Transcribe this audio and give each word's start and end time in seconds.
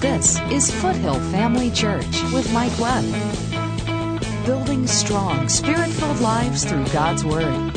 This 0.00 0.40
is 0.50 0.70
Foothill 0.70 1.20
Family 1.30 1.70
Church 1.70 2.22
with 2.32 2.50
Mike 2.54 2.72
Webb. 2.78 3.04
Building 4.46 4.86
strong, 4.86 5.46
spirit 5.50 5.90
filled 5.90 6.20
lives 6.20 6.64
through 6.64 6.86
God's 6.86 7.22
Word. 7.22 7.76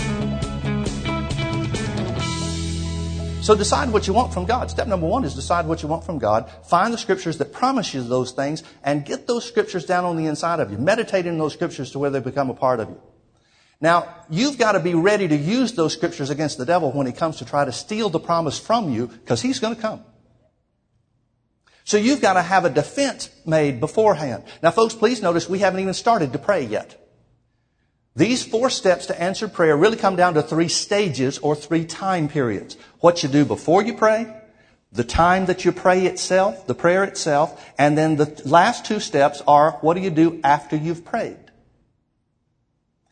So 3.44 3.56
decide 3.56 3.92
what 3.92 4.08
you 4.08 4.14
want 4.14 4.34
from 4.34 4.46
God. 4.46 4.72
Step 4.72 4.88
number 4.88 5.06
one 5.06 5.26
is 5.26 5.36
decide 5.36 5.66
what 5.66 5.84
you 5.84 5.90
want 5.90 6.06
from 6.06 6.18
God. 6.18 6.50
Find 6.64 6.94
the 6.94 6.98
scriptures 6.98 7.40
that 7.40 7.52
promise 7.52 7.94
you 7.94 8.02
those 8.02 8.32
things 8.32 8.64
and 8.86 9.04
get 9.04 9.28
those 9.28 9.44
scriptures 9.44 9.86
down 9.86 10.06
on 10.06 10.16
the 10.16 10.28
inside 10.28 10.62
of 10.62 10.72
you. 10.72 10.78
Meditate 10.78 11.26
in 11.26 11.38
those 11.38 11.52
scriptures 11.52 11.92
to 11.92 12.00
where 12.00 12.10
they 12.10 12.22
become 12.22 12.50
a 12.50 12.54
part 12.54 12.80
of 12.80 12.88
you. 12.88 13.02
Now, 13.82 14.08
you've 14.30 14.58
got 14.58 14.72
to 14.72 14.80
be 14.80 14.94
ready 14.94 15.28
to 15.28 15.36
use 15.36 15.74
those 15.74 15.92
scriptures 15.92 16.30
against 16.30 16.58
the 16.58 16.66
devil 16.66 16.90
when 16.94 17.06
he 17.06 17.12
comes 17.12 17.40
to 17.40 17.46
try 17.46 17.66
to 17.66 17.74
steal 17.74 18.08
the 18.08 18.18
promise 18.18 18.58
from 18.58 18.94
you 18.94 19.08
because 19.08 19.42
he's 19.42 19.60
going 19.60 19.76
to 19.76 19.82
come. 19.82 20.06
So 21.84 21.98
you've 21.98 22.22
got 22.22 22.34
to 22.34 22.42
have 22.42 22.66
a 22.66 22.70
defense 22.70 23.30
made 23.46 23.80
beforehand. 23.80 24.44
Now 24.62 24.72
folks, 24.72 24.96
please 24.96 25.22
notice 25.22 25.50
we 25.50 25.60
haven't 25.60 25.82
even 25.82 25.94
started 25.94 26.34
to 26.34 26.40
pray 26.40 26.64
yet. 26.64 27.00
These 28.16 28.46
four 28.46 28.70
steps 28.70 29.08
to 29.08 29.22
answer 29.22 29.48
prayer 29.48 29.76
really 29.76 29.98
come 29.98 30.16
down 30.16 30.36
to 30.36 30.44
three 30.44 30.68
stages 30.68 31.40
or 31.40 31.56
three 31.56 31.86
time 31.86 32.28
periods. 32.28 32.78
What 33.00 33.24
you 33.24 33.30
do 33.30 33.44
before 33.44 33.82
you 33.82 33.96
pray, 33.96 34.32
the 34.92 35.04
time 35.04 35.48
that 35.48 35.66
you 35.66 35.72
pray 35.72 36.06
itself, 36.06 36.68
the 36.68 36.76
prayer 36.76 37.04
itself, 37.04 37.72
and 37.78 37.98
then 37.98 38.16
the 38.16 38.42
last 38.46 38.86
two 38.86 39.00
steps 39.00 39.42
are 39.48 39.72
what 39.82 39.96
do 39.96 40.02
you 40.02 40.12
do 40.12 40.40
after 40.44 40.76
you've 40.76 41.04
prayed? 41.04 41.38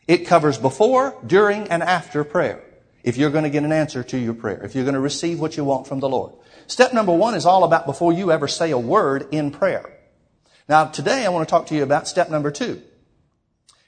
It 0.08 0.28
covers 0.28 0.58
before, 0.58 1.16
during, 1.26 1.68
and 1.70 1.82
after 1.82 2.24
prayer. 2.24 2.64
If 3.04 3.18
you're 3.18 3.32
going 3.32 3.44
to 3.44 3.50
get 3.50 3.64
an 3.64 3.72
answer 3.72 4.04
to 4.04 4.18
your 4.18 4.34
prayer, 4.34 4.64
if 4.64 4.76
you're 4.76 4.84
going 4.84 4.96
to 4.96 5.00
receive 5.00 5.40
what 5.40 5.58
you 5.58 5.64
want 5.64 5.88
from 5.88 6.00
the 6.00 6.10
Lord. 6.10 6.34
Step 6.68 6.94
number 6.94 7.14
one 7.14 7.36
is 7.36 7.46
all 7.46 7.64
about 7.64 7.86
before 7.86 8.14
you 8.14 8.32
ever 8.32 8.48
say 8.48 8.72
a 8.72 8.78
word 8.78 9.28
in 9.32 9.52
prayer. 9.52 9.98
Now 10.70 10.86
today 10.86 11.26
I 11.26 11.30
want 11.30 11.48
to 11.48 11.52
talk 11.52 11.68
to 11.68 11.76
you 11.76 11.84
about 11.84 12.08
step 12.08 12.30
number 12.30 12.52
two 12.52 12.82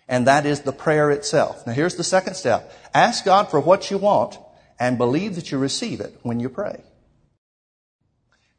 and 0.08 0.28
that 0.28 0.46
is 0.46 0.62
the 0.62 0.74
prayer 0.74 1.12
itself. 1.12 1.66
Now 1.66 1.74
here's 1.74 1.96
the 1.96 2.04
second 2.04 2.36
step. 2.36 2.72
Ask 2.94 3.26
God 3.26 3.50
for 3.50 3.60
what 3.60 3.90
you 3.90 3.98
want 3.98 4.38
and 4.80 4.98
believe 4.98 5.36
that 5.36 5.52
you 5.52 5.58
receive 5.58 6.02
it 6.02 6.20
when 6.24 6.40
you 6.40 6.50
pray. 6.50 6.84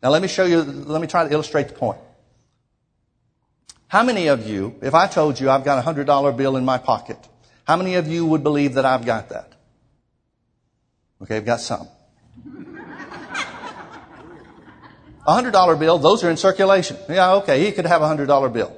Now 0.02 0.10
let 0.10 0.22
me 0.22 0.28
show 0.28 0.44
you, 0.44 0.62
let 0.62 1.00
me 1.00 1.06
try 1.06 1.26
to 1.26 1.32
illustrate 1.32 1.68
the 1.68 1.74
point. 1.74 1.98
How 3.88 4.02
many 4.02 4.28
of 4.28 4.48
you, 4.48 4.74
if 4.82 4.94
I 4.94 5.06
told 5.06 5.38
you 5.38 5.50
I've 5.50 5.64
got 5.64 5.78
a 5.78 5.82
hundred 5.82 6.06
dollar 6.06 6.32
bill 6.32 6.56
in 6.56 6.64
my 6.64 6.78
pocket, 6.78 7.18
how 7.66 7.76
many 7.76 7.94
of 7.94 8.08
you 8.08 8.26
would 8.26 8.42
believe 8.42 8.74
that 8.74 8.84
I've 8.84 9.06
got 9.06 9.28
that? 9.30 9.53
Okay, 11.22 11.36
I've 11.36 11.46
got 11.46 11.60
some. 11.60 11.88
A 15.26 15.32
hundred 15.32 15.52
dollar 15.52 15.76
bill, 15.76 15.98
those 15.98 16.22
are 16.22 16.30
in 16.30 16.36
circulation. 16.36 16.98
Yeah, 17.08 17.34
okay, 17.36 17.64
he 17.64 17.72
could 17.72 17.86
have 17.86 18.02
a 18.02 18.06
hundred 18.06 18.26
dollar 18.26 18.48
bill. 18.50 18.76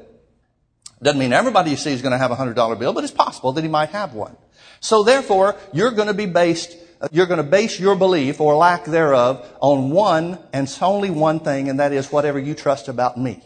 Doesn't 1.02 1.18
mean 1.18 1.32
everybody 1.32 1.70
you 1.70 1.76
see 1.76 1.92
is 1.92 2.02
going 2.02 2.12
to 2.12 2.18
have 2.18 2.30
a 2.30 2.36
hundred 2.36 2.54
dollar 2.54 2.76
bill, 2.76 2.92
but 2.92 3.02
it's 3.02 3.12
possible 3.12 3.52
that 3.52 3.64
he 3.64 3.68
might 3.68 3.90
have 3.90 4.14
one. 4.14 4.36
So 4.80 5.02
therefore, 5.02 5.56
you're 5.72 5.90
going 5.90 6.06
to 6.06 6.14
be 6.14 6.26
based, 6.26 6.76
you're 7.10 7.26
going 7.26 7.38
to 7.38 7.42
base 7.42 7.80
your 7.80 7.96
belief 7.96 8.40
or 8.40 8.54
lack 8.54 8.84
thereof 8.84 9.44
on 9.60 9.90
one 9.90 10.38
and 10.52 10.72
only 10.80 11.10
one 11.10 11.40
thing, 11.40 11.68
and 11.68 11.80
that 11.80 11.92
is 11.92 12.12
whatever 12.12 12.38
you 12.38 12.54
trust 12.54 12.86
about 12.86 13.18
me. 13.18 13.42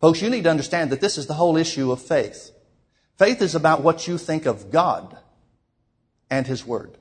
Folks, 0.00 0.20
you 0.20 0.28
need 0.28 0.44
to 0.44 0.50
understand 0.50 0.90
that 0.90 1.00
this 1.00 1.16
is 1.16 1.26
the 1.26 1.34
whole 1.34 1.56
issue 1.56 1.90
of 1.90 2.02
faith. 2.02 2.50
Faith 3.16 3.40
is 3.40 3.54
about 3.54 3.82
what 3.82 4.06
you 4.06 4.18
think 4.18 4.44
of 4.44 4.70
God 4.70 5.16
and 6.30 6.46
His 6.46 6.66
Word. 6.66 6.97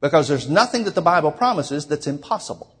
Because 0.00 0.28
there's 0.28 0.48
nothing 0.48 0.84
that 0.84 0.94
the 0.94 1.02
Bible 1.02 1.32
promises 1.32 1.86
that's 1.86 2.06
impossible. 2.06 2.74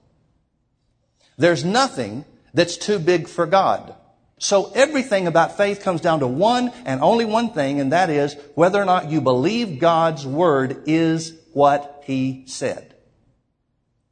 There's 1.36 1.64
nothing 1.64 2.24
that's 2.54 2.76
too 2.76 2.98
big 2.98 3.28
for 3.28 3.46
God. 3.46 3.94
So 4.38 4.70
everything 4.74 5.26
about 5.26 5.56
faith 5.56 5.82
comes 5.82 6.00
down 6.00 6.20
to 6.20 6.26
one 6.26 6.72
and 6.84 7.00
only 7.00 7.24
one 7.24 7.50
thing, 7.50 7.80
and 7.80 7.92
that 7.92 8.08
is 8.08 8.34
whether 8.54 8.80
or 8.80 8.84
not 8.84 9.10
you 9.10 9.20
believe 9.20 9.80
God's 9.80 10.26
word 10.26 10.84
is 10.86 11.34
what 11.52 12.02
He 12.04 12.44
said. 12.46 12.94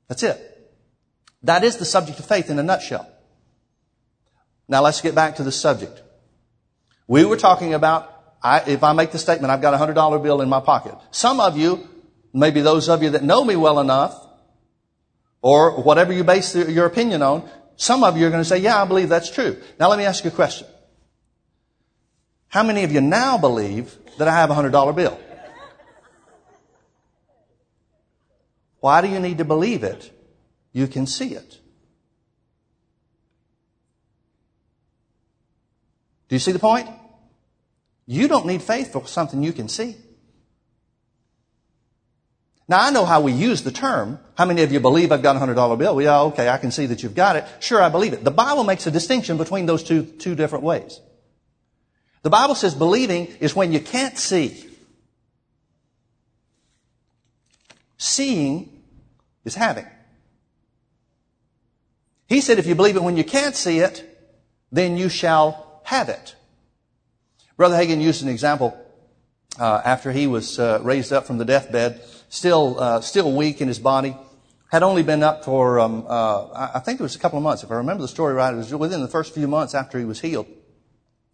That's 0.08 0.22
it. 0.22 0.52
That 1.42 1.62
is 1.62 1.76
the 1.76 1.84
subject 1.84 2.18
of 2.18 2.26
faith 2.26 2.50
in 2.50 2.58
a 2.58 2.62
nutshell. 2.62 3.08
Now 4.68 4.82
let's 4.82 5.00
get 5.00 5.14
back 5.14 5.36
to 5.36 5.44
the 5.44 5.52
subject. 5.52 6.02
We 7.06 7.24
were 7.24 7.36
talking 7.36 7.74
about, 7.74 8.12
I, 8.42 8.62
if 8.66 8.82
I 8.82 8.92
make 8.92 9.12
the 9.12 9.18
statement, 9.18 9.52
I've 9.52 9.62
got 9.62 9.74
a 9.74 9.78
hundred 9.78 9.94
dollar 9.94 10.18
bill 10.18 10.42
in 10.42 10.48
my 10.48 10.60
pocket. 10.60 10.94
Some 11.12 11.38
of 11.38 11.56
you, 11.56 11.88
maybe 12.36 12.60
those 12.60 12.88
of 12.88 13.02
you 13.02 13.10
that 13.10 13.24
know 13.24 13.44
me 13.44 13.56
well 13.56 13.80
enough, 13.80 14.14
or 15.40 15.82
whatever 15.82 16.12
you 16.12 16.22
base 16.22 16.54
your 16.54 16.86
opinion 16.86 17.22
on, 17.22 17.48
some 17.76 18.04
of 18.04 18.16
you 18.16 18.26
are 18.26 18.30
going 18.30 18.42
to 18.42 18.48
say, 18.48 18.58
yeah, 18.58 18.82
I 18.82 18.84
believe 18.84 19.08
that's 19.08 19.30
true. 19.30 19.60
Now 19.80 19.88
let 19.88 19.98
me 19.98 20.04
ask 20.04 20.24
you 20.24 20.30
a 20.30 20.34
question. 20.34 20.66
How 22.48 22.62
many 22.62 22.84
of 22.84 22.92
you 22.92 23.00
now 23.00 23.38
believe 23.38 23.96
that 24.18 24.28
I 24.28 24.32
have 24.32 24.50
a 24.50 24.54
hundred 24.54 24.70
dollar 24.70 24.92
bill? 24.92 25.18
Why 28.80 29.00
do 29.00 29.08
you 29.08 29.18
need 29.18 29.38
to 29.38 29.44
believe 29.44 29.82
it? 29.82 30.12
You 30.72 30.86
can 30.86 31.06
see 31.06 31.34
it. 31.34 31.58
Do 36.28 36.34
you 36.34 36.38
see 36.38 36.52
the 36.52 36.58
point? 36.58 36.88
You 38.06 38.28
don't 38.28 38.46
need 38.46 38.62
faith 38.62 38.92
for 38.92 39.06
something 39.06 39.42
you 39.42 39.52
can 39.52 39.68
see. 39.68 39.96
Now 42.68 42.80
I 42.80 42.90
know 42.90 43.04
how 43.04 43.20
we 43.20 43.32
use 43.32 43.62
the 43.62 43.70
term. 43.70 44.18
How 44.36 44.44
many 44.44 44.62
of 44.62 44.72
you 44.72 44.80
believe 44.80 45.12
I've 45.12 45.22
got 45.22 45.36
a 45.36 45.38
hundred 45.38 45.54
dollar 45.54 45.76
bill? 45.76 45.94
Well, 45.96 46.04
yeah, 46.04 46.20
okay, 46.22 46.48
I 46.48 46.58
can 46.58 46.72
see 46.72 46.86
that 46.86 47.02
you've 47.02 47.14
got 47.14 47.36
it. 47.36 47.44
Sure, 47.60 47.80
I 47.80 47.88
believe 47.88 48.12
it. 48.12 48.24
The 48.24 48.30
Bible 48.30 48.64
makes 48.64 48.86
a 48.86 48.90
distinction 48.90 49.36
between 49.36 49.66
those 49.66 49.84
two, 49.84 50.04
two 50.04 50.34
different 50.34 50.64
ways. 50.64 51.00
The 52.22 52.30
Bible 52.30 52.56
says 52.56 52.74
believing 52.74 53.26
is 53.38 53.54
when 53.54 53.72
you 53.72 53.78
can't 53.78 54.18
see. 54.18 54.64
Seeing 57.98 58.82
is 59.44 59.54
having. 59.54 59.86
He 62.28 62.40
said 62.40 62.58
if 62.58 62.66
you 62.66 62.74
believe 62.74 62.96
it 62.96 63.02
when 63.02 63.16
you 63.16 63.24
can't 63.24 63.54
see 63.54 63.78
it, 63.78 64.02
then 64.72 64.96
you 64.96 65.08
shall 65.08 65.80
have 65.84 66.08
it. 66.08 66.34
Brother 67.56 67.76
Hagin 67.76 68.00
used 68.02 68.22
an 68.22 68.28
example 68.28 68.76
uh, 69.58 69.82
after 69.84 70.12
he 70.12 70.26
was 70.26 70.58
uh, 70.58 70.80
raised 70.82 71.12
up 71.12 71.26
from 71.26 71.38
the 71.38 71.44
deathbed 71.44 72.00
still, 72.28 72.80
uh, 72.80 73.00
still 73.00 73.32
weak 73.32 73.60
in 73.60 73.68
his 73.68 73.78
body. 73.78 74.16
Had 74.70 74.82
only 74.82 75.02
been 75.04 75.22
up 75.22 75.44
for, 75.44 75.78
um, 75.78 76.04
uh, 76.08 76.70
I 76.74 76.80
think 76.80 76.98
it 76.98 77.02
was 77.02 77.14
a 77.14 77.20
couple 77.20 77.38
of 77.38 77.44
months. 77.44 77.62
If 77.62 77.70
I 77.70 77.76
remember 77.76 78.02
the 78.02 78.08
story 78.08 78.34
right, 78.34 78.52
it 78.52 78.56
was 78.56 78.74
within 78.74 79.00
the 79.00 79.08
first 79.08 79.32
few 79.32 79.46
months 79.46 79.74
after 79.74 79.98
he 79.98 80.04
was 80.04 80.20
healed 80.20 80.46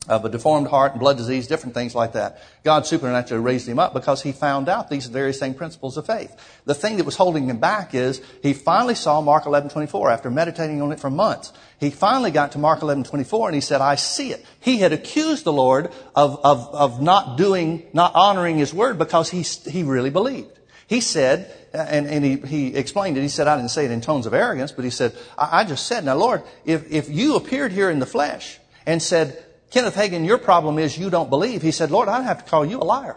of 0.09 0.25
a 0.25 0.29
deformed 0.29 0.67
heart 0.67 0.93
and 0.93 1.01
blood 1.01 1.17
disease, 1.17 1.47
different 1.47 1.75
things 1.75 1.95
like 1.95 2.13
that. 2.13 2.43
God 2.65 2.87
supernaturally 2.87 3.43
raised 3.43 3.69
him 3.69 3.79
up 3.79 3.95
because 3.95 4.23
he 4.23 4.33
found 4.33 4.69
out 4.69 4.91
these 4.91 5.07
very 5.07 5.33
same 5.33 5.55
principles 5.55 5.97
of 5.97 6.07
faith. 6.07 6.35
The 6.65 6.75
thing 6.75 6.97
that 6.97 7.07
was 7.07 7.17
holding 7.17 7.49
him 7.49 7.59
back 7.59 7.95
is 7.95 8.21
he 8.43 8.53
finally 8.53 8.97
saw 8.97 9.21
Mark 9.21 9.45
11:24 9.45 10.12
after 10.12 10.31
meditating 10.31 10.83
on 10.83 10.91
it 10.91 10.99
for 10.99 11.11
months. 11.11 11.53
He 11.79 11.91
finally 11.91 12.33
got 12.33 12.53
to 12.53 12.59
Mark 12.59 12.81
11:24 12.81 13.49
and 13.49 13.55
he 13.55 13.61
said, 13.61 13.81
"I 13.81 13.95
see 13.95 14.33
it." 14.33 14.45
He 14.59 14.79
had 14.79 14.93
accused 14.93 15.45
the 15.45 15.53
Lord 15.53 15.93
of, 16.17 16.41
of, 16.45 16.75
of 16.75 17.01
not 17.01 17.39
doing, 17.39 17.85
not 17.93 18.12
honoring 18.15 18.59
his 18.59 18.75
word 18.75 18.99
because 18.99 19.31
he, 19.31 19.43
he 19.71 19.85
really 19.85 20.11
believed. 20.11 20.59
He 20.89 21.01
said, 21.01 21.51
and, 21.73 22.07
and 22.07 22.25
he, 22.25 22.37
he 22.37 22.75
explained 22.75 23.17
it, 23.17 23.23
he 23.23 23.29
said, 23.29 23.47
I 23.47 23.57
didn't 23.57 23.71
say 23.71 23.87
it 23.87 23.91
in 23.91 24.01
tones 24.01 24.27
of 24.27 24.35
arrogance, 24.35 24.73
but 24.73 24.85
he 24.85 24.91
said, 24.91 25.17
I, 25.39 25.61
I 25.61 25.65
just 25.65 25.87
said, 25.87 26.05
now 26.05 26.17
Lord, 26.17 26.43
if, 26.67 26.91
if 26.91 27.09
you 27.09 27.37
appeared 27.37 27.73
here 27.73 27.89
in 27.89 27.99
the 27.99 28.05
flesh 28.05 28.59
and 28.85 29.01
said, 29.03 29.43
Kenneth 29.72 29.97
Hagin, 29.97 30.27
your 30.27 30.37
problem 30.37 30.78
is 30.78 30.99
you 30.99 31.09
don't 31.09 31.31
believe. 31.31 31.62
He 31.62 31.71
said, 31.71 31.91
Lord, 31.91 32.09
I'd 32.09 32.25
have 32.25 32.44
to 32.44 32.50
call 32.50 32.65
you 32.65 32.78
a 32.78 32.84
liar. 32.84 33.16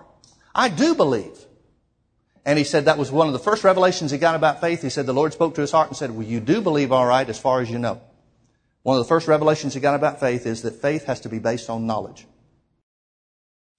I 0.54 0.70
do 0.70 0.96
believe. 0.96 1.38
And 2.46 2.58
he 2.58 2.64
said 2.64 2.86
that 2.86 2.98
was 2.98 3.12
one 3.12 3.28
of 3.28 3.34
the 3.34 3.40
first 3.40 3.66
revelations 3.66 4.12
he 4.12 4.18
got 4.18 4.36
about 4.36 4.62
faith. 4.62 4.82
He 4.82 4.90
said 4.90 5.06
the 5.06 5.14
Lord 5.14 5.34
spoke 5.34 5.56
to 5.56 5.62
his 5.62 5.72
heart 5.72 5.90
and 5.90 5.98
said, 5.98 6.12
well, 6.12 6.26
you 6.26 6.40
do 6.40 6.62
believe 6.62 6.94
all 6.94 7.06
right 7.06 7.28
as 7.28 7.38
far 7.38 7.60
as 7.60 7.70
you 7.70 7.78
know. 7.78 8.00
One 8.84 8.98
of 8.98 9.04
the 9.04 9.08
first 9.10 9.28
revelations 9.28 9.74
he 9.74 9.82
got 9.82 9.96
about 9.96 10.22
faith 10.22 10.46
is 10.46 10.62
that 10.62 10.82
faith 10.82 11.06
has 11.06 11.20
to 11.22 11.30
be 11.30 11.40
based 11.40 11.70
on 11.70 11.88
knowledge. 11.88 12.26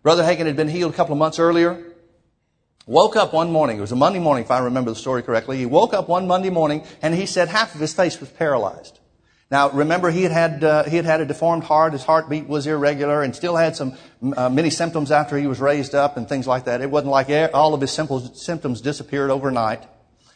Brother 0.03 0.23
Hagin 0.23 0.47
had 0.47 0.57
been 0.57 0.69
healed 0.69 0.93
a 0.93 0.97
couple 0.97 1.15
of 1.15 1.19
months 1.19 1.39
earlier. 1.39 1.83
Woke 2.87 3.17
up 3.17 3.33
one 3.33 3.51
morning, 3.51 3.79
it 3.79 3.81
was 3.81 3.93
a 3.93 3.97
Monday 3.97 4.19
morning 4.19 4.45
if 4.45 4.51
I 4.51 4.59
remember 4.59 4.91
the 4.91 4.97
story 4.97 5.23
correctly. 5.23 5.57
He 5.57 5.67
woke 5.67 5.95
up 5.95 6.09
one 6.09 6.27
Monday 6.27 6.51
morning 6.51 6.85
and 7.01 7.15
he 7.15 7.25
said 7.25 7.49
half 7.49 7.75
of 7.75 7.81
his 7.81 7.95
face 7.95 8.21
was 8.21 8.29
paralyzed. 8.29 9.01
Now 9.51 9.71
remember 9.71 10.11
he 10.11 10.25
had 10.25 10.33
had, 10.33 10.65
uh, 10.65 10.85
he 10.85 10.97
had 10.97 11.05
had 11.05 11.21
a 11.21 11.25
deformed 11.25 11.65
heart, 11.65 11.93
his 11.93 12.03
heartbeat 12.03 12.49
was 12.49 12.67
irregular 12.67 13.23
and 13.23 13.35
still 13.35 13.55
had 13.55 13.77
some, 13.77 13.97
uh, 14.37 14.49
many 14.49 14.71
symptoms 14.71 15.13
after 15.13 15.37
he 15.39 15.47
was 15.47 15.61
raised 15.61 15.95
up 15.95 16.17
and 16.17 16.29
things 16.29 16.47
like 16.47 16.65
that. 16.65 16.81
It 16.81 16.91
wasn't 16.91 17.13
like 17.13 17.29
all 17.55 17.73
of 17.73 17.81
his 17.81 17.93
symptoms 17.93 18.81
disappeared 18.81 19.31
overnight. 19.31 19.85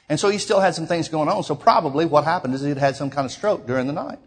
And 0.09 0.19
so 0.19 0.29
he 0.29 0.39
still 0.39 0.61
had 0.61 0.75
some 0.75 0.87
things 0.87 1.09
going 1.09 1.29
on. 1.29 1.43
So 1.43 1.55
probably 1.55 2.07
what 2.07 2.25
happened 2.25 2.55
is 2.55 2.62
he'd 2.62 2.79
had 2.79 2.97
some 2.97 3.11
kind 3.11 3.25
of 3.25 3.33
stroke 3.33 3.67
during 3.67 3.87
the 3.87 3.93
night. 3.93 4.19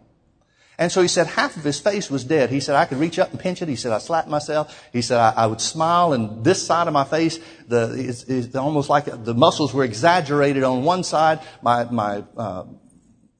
And 0.76 0.90
so 0.90 1.02
he 1.02 1.08
said 1.08 1.28
half 1.28 1.56
of 1.56 1.62
his 1.62 1.78
face 1.78 2.10
was 2.10 2.24
dead. 2.24 2.50
He 2.50 2.60
said 2.60 2.74
I 2.74 2.84
could 2.84 2.98
reach 2.98 3.18
up 3.18 3.30
and 3.30 3.38
pinch 3.38 3.62
it. 3.62 3.68
He 3.68 3.76
said 3.76 3.92
I 3.92 3.98
slapped 3.98 4.28
myself. 4.28 4.88
He 4.92 5.02
said 5.02 5.18
I, 5.18 5.32
I 5.36 5.46
would 5.46 5.60
smile, 5.60 6.12
and 6.12 6.42
this 6.44 6.66
side 6.66 6.88
of 6.88 6.92
my 6.92 7.04
face, 7.04 7.38
the 7.68 7.90
is 7.94 8.56
almost 8.56 8.90
like 8.90 9.04
the 9.04 9.34
muscles 9.34 9.72
were 9.72 9.84
exaggerated 9.84 10.64
on 10.64 10.82
one 10.82 11.04
side. 11.04 11.40
My 11.62 11.84
my 11.84 12.24
uh, 12.36 12.64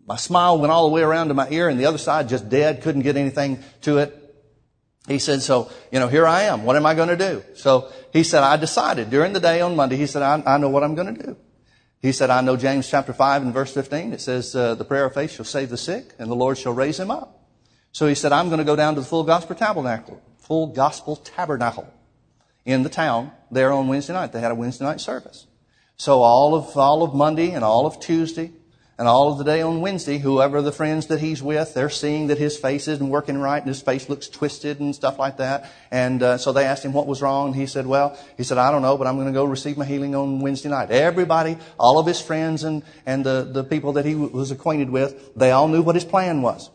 My 0.07 0.17
smile 0.17 0.59
went 0.59 0.71
all 0.71 0.89
the 0.89 0.95
way 0.95 1.03
around 1.03 1.29
to 1.29 1.35
my 1.35 1.49
ear 1.49 1.69
and 1.69 1.81
the 1.81 1.87
other 1.87 1.99
side 1.99 2.29
just 2.29 2.49
dead, 2.49 2.83
couldn't 2.83 3.03
get 3.03 3.17
anything 3.17 3.63
to 3.83 3.99
it. 3.99 4.21
He 5.09 5.19
said, 5.19 5.43
so, 5.43 5.71
you 5.93 5.99
know, 5.99 6.09
here 6.09 6.27
I 6.27 6.43
am. 6.43 6.65
What 6.65 6.77
am 6.77 6.87
I 6.87 6.95
going 6.95 7.09
to 7.09 7.17
do? 7.17 7.43
So 7.55 7.93
he 8.13 8.23
said, 8.23 8.43
I 8.43 8.57
decided 8.57 9.11
during 9.11 9.33
the 9.33 9.41
day 9.41 9.61
on 9.61 9.77
Monday, 9.77 9.97
he 9.97 10.07
said, 10.07 10.23
I, 10.23 10.43
I 10.47 10.59
know 10.59 10.71
what 10.71 10.83
I'm 10.83 10.95
going 10.95 11.15
to 11.15 11.23
do. 11.23 11.37
He 12.01 12.13
said, 12.13 12.31
I 12.31 12.41
know 12.43 12.57
James 12.57 12.89
chapter 12.89 13.13
5 13.13 13.43
and 13.43 13.55
verse 13.55 13.73
15. 13.73 14.13
It 14.13 14.21
says, 14.21 14.55
uh, 14.55 14.75
the 14.75 14.85
prayer 14.85 15.07
of 15.07 15.15
faith 15.15 15.33
shall 15.33 15.45
save 15.45 15.71
the 15.71 15.77
sick 15.77 16.15
and 16.19 16.31
the 16.31 16.35
Lord 16.35 16.59
shall 16.59 16.73
raise 16.73 17.01
him 17.01 17.11
up. 17.11 17.49
So 17.93 18.07
he 18.07 18.15
said, 18.15 18.33
I'm 18.33 18.49
going 18.49 18.59
to 18.59 18.65
go 18.65 18.77
down 18.77 18.95
to 18.95 19.01
the 19.01 19.07
full 19.07 19.25
gospel 19.25 19.57
tabernacle, 19.57 20.21
full 20.39 20.69
gospel 20.69 21.17
tabernacle 21.17 21.89
in 22.65 22.83
the 22.83 22.89
town 22.89 23.31
there 23.51 23.73
on 23.73 23.89
Wednesday 23.89 24.13
night. 24.13 24.33
They 24.33 24.41
had 24.41 24.53
a 24.53 24.55
Wednesday 24.55 24.85
night 24.85 25.01
service. 25.01 25.47
So 25.97 26.23
all 26.23 26.55
of, 26.55 26.77
all 26.77 27.03
of 27.03 27.15
Monday 27.15 27.53
and 27.53 27.65
all 27.65 27.87
of 27.87 28.01
Tuesday 28.01 28.53
and 28.97 29.09
all 29.09 29.33
of 29.33 29.39
the 29.39 29.45
day 29.45 29.61
on 29.61 29.81
Wednesday, 29.81 30.19
whoever 30.19 30.63
the 30.63 30.71
friends 30.71 31.09
that 31.09 31.19
he's 31.19 31.43
with, 31.43 31.75
they're 31.75 31.91
seeing 31.91 32.29
that 32.29 32.39
his 32.39 32.57
face 32.57 32.87
isn't 32.87 33.09
working 33.09 33.39
right 33.39 33.59
and 33.59 33.67
his 33.67 33.83
face 33.83 34.09
looks 34.09 34.29
twisted 34.29 34.79
and 34.79 34.95
stuff 34.95 35.19
like 35.19 35.39
that. 35.39 35.73
And 35.91 36.23
uh, 36.23 36.39
so 36.39 36.53
they 36.53 36.65
asked 36.65 36.85
him 36.85 36.93
what 36.93 37.09
was 37.09 37.21
wrong. 37.21 37.49
And 37.49 37.57
he 37.57 37.67
said, 37.67 37.87
well, 37.87 38.17
he 38.37 38.45
said, 38.45 38.57
I 38.57 38.71
don't 38.71 38.83
know, 38.83 38.97
but 38.97 39.09
I'm 39.09 39.17
going 39.17 39.27
to 39.27 39.33
go 39.33 39.45
receive 39.45 39.77
my 39.77 39.85
healing 39.85 40.15
on 40.15 40.39
Wednesday 40.39 40.69
night. 40.69 40.93
Everybody, 40.93 41.59
all 41.77 41.99
of 41.99 42.07
his 42.07 42.21
friends 42.21 42.63
and, 42.63 42.85
and 43.05 43.27
the, 43.27 43.49
the 43.51 43.65
people 43.65 43.95
that 43.95 44.05
he 44.05 44.15
was 44.15 44.53
acquainted 44.53 44.91
with, 44.91 45.35
they 45.35 45.51
all 45.51 45.67
knew 45.67 45.83
what 45.83 45.97
his 45.97 46.05
plan 46.05 46.41
was. 46.41 46.71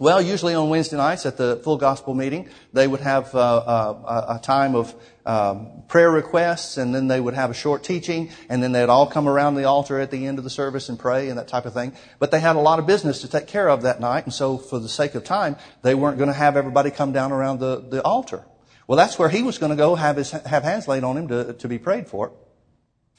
Well, 0.00 0.20
usually 0.20 0.54
on 0.54 0.70
Wednesday 0.70 0.96
nights 0.96 1.24
at 1.24 1.36
the 1.36 1.60
full 1.62 1.76
gospel 1.76 2.14
meeting, 2.14 2.48
they 2.72 2.88
would 2.88 3.00
have 3.00 3.32
uh, 3.32 3.38
uh, 3.38 4.36
a 4.40 4.42
time 4.42 4.74
of 4.74 4.92
um, 5.26 5.84
prayer 5.88 6.10
requests, 6.10 6.76
and 6.76 6.94
then 6.94 7.08
they 7.08 7.20
would 7.20 7.34
have 7.34 7.50
a 7.50 7.54
short 7.54 7.82
teaching, 7.82 8.30
and 8.48 8.62
then 8.62 8.72
they'd 8.72 8.88
all 8.88 9.06
come 9.06 9.28
around 9.28 9.54
the 9.54 9.64
altar 9.64 9.98
at 9.98 10.10
the 10.10 10.26
end 10.26 10.38
of 10.38 10.44
the 10.44 10.50
service 10.50 10.88
and 10.88 10.98
pray 10.98 11.28
and 11.28 11.38
that 11.38 11.48
type 11.48 11.64
of 11.64 11.72
thing. 11.72 11.92
But 12.18 12.30
they 12.30 12.40
had 12.40 12.56
a 12.56 12.60
lot 12.60 12.78
of 12.78 12.86
business 12.86 13.20
to 13.22 13.28
take 13.28 13.46
care 13.46 13.68
of 13.68 13.82
that 13.82 14.00
night, 14.00 14.24
and 14.24 14.34
so 14.34 14.58
for 14.58 14.78
the 14.78 14.88
sake 14.88 15.14
of 15.14 15.24
time, 15.24 15.56
they 15.82 15.94
weren't 15.94 16.18
going 16.18 16.28
to 16.28 16.34
have 16.34 16.56
everybody 16.56 16.90
come 16.90 17.12
down 17.12 17.32
around 17.32 17.60
the, 17.60 17.80
the 17.80 18.02
altar. 18.02 18.44
Well, 18.86 18.98
that's 18.98 19.18
where 19.18 19.30
he 19.30 19.42
was 19.42 19.58
going 19.58 19.70
to 19.70 19.76
go 19.76 19.94
have 19.94 20.16
his 20.16 20.30
have 20.30 20.62
hands 20.62 20.86
laid 20.86 21.04
on 21.04 21.16
him 21.16 21.28
to, 21.28 21.54
to 21.54 21.68
be 21.68 21.78
prayed 21.78 22.06
for. 22.06 22.32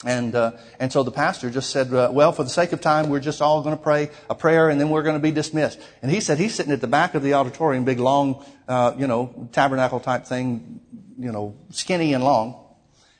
And, 0.03 0.35
uh, 0.35 0.51
and 0.79 0.91
so 0.91 1.03
the 1.03 1.11
pastor 1.11 1.49
just 1.49 1.69
said, 1.69 1.93
uh, 1.93 2.09
well, 2.11 2.33
for 2.33 2.43
the 2.43 2.49
sake 2.49 2.73
of 2.73 2.81
time, 2.81 3.09
we're 3.09 3.21
just 3.21 3.41
all 3.41 3.61
going 3.61 3.77
to 3.77 3.81
pray 3.81 4.09
a 4.29 4.35
prayer 4.35 4.69
and 4.69 4.79
then 4.79 4.89
we're 4.89 5.03
going 5.03 5.15
to 5.15 5.21
be 5.21 5.31
dismissed. 5.31 5.79
And 6.01 6.11
he 6.11 6.19
said 6.19 6.37
he's 6.37 6.53
sitting 6.53 6.73
at 6.73 6.81
the 6.81 6.87
back 6.87 7.15
of 7.15 7.23
the 7.23 7.35
auditorium, 7.35 7.85
big 7.85 7.99
long, 7.99 8.43
uh, 8.67 8.93
you 8.97 9.07
know, 9.07 9.49
tabernacle 9.53 10.01
type 10.01 10.25
thing, 10.25 10.81
you 11.17 11.31
know, 11.31 11.55
skinny 11.69 12.13
and 12.13 12.23
long. 12.23 12.61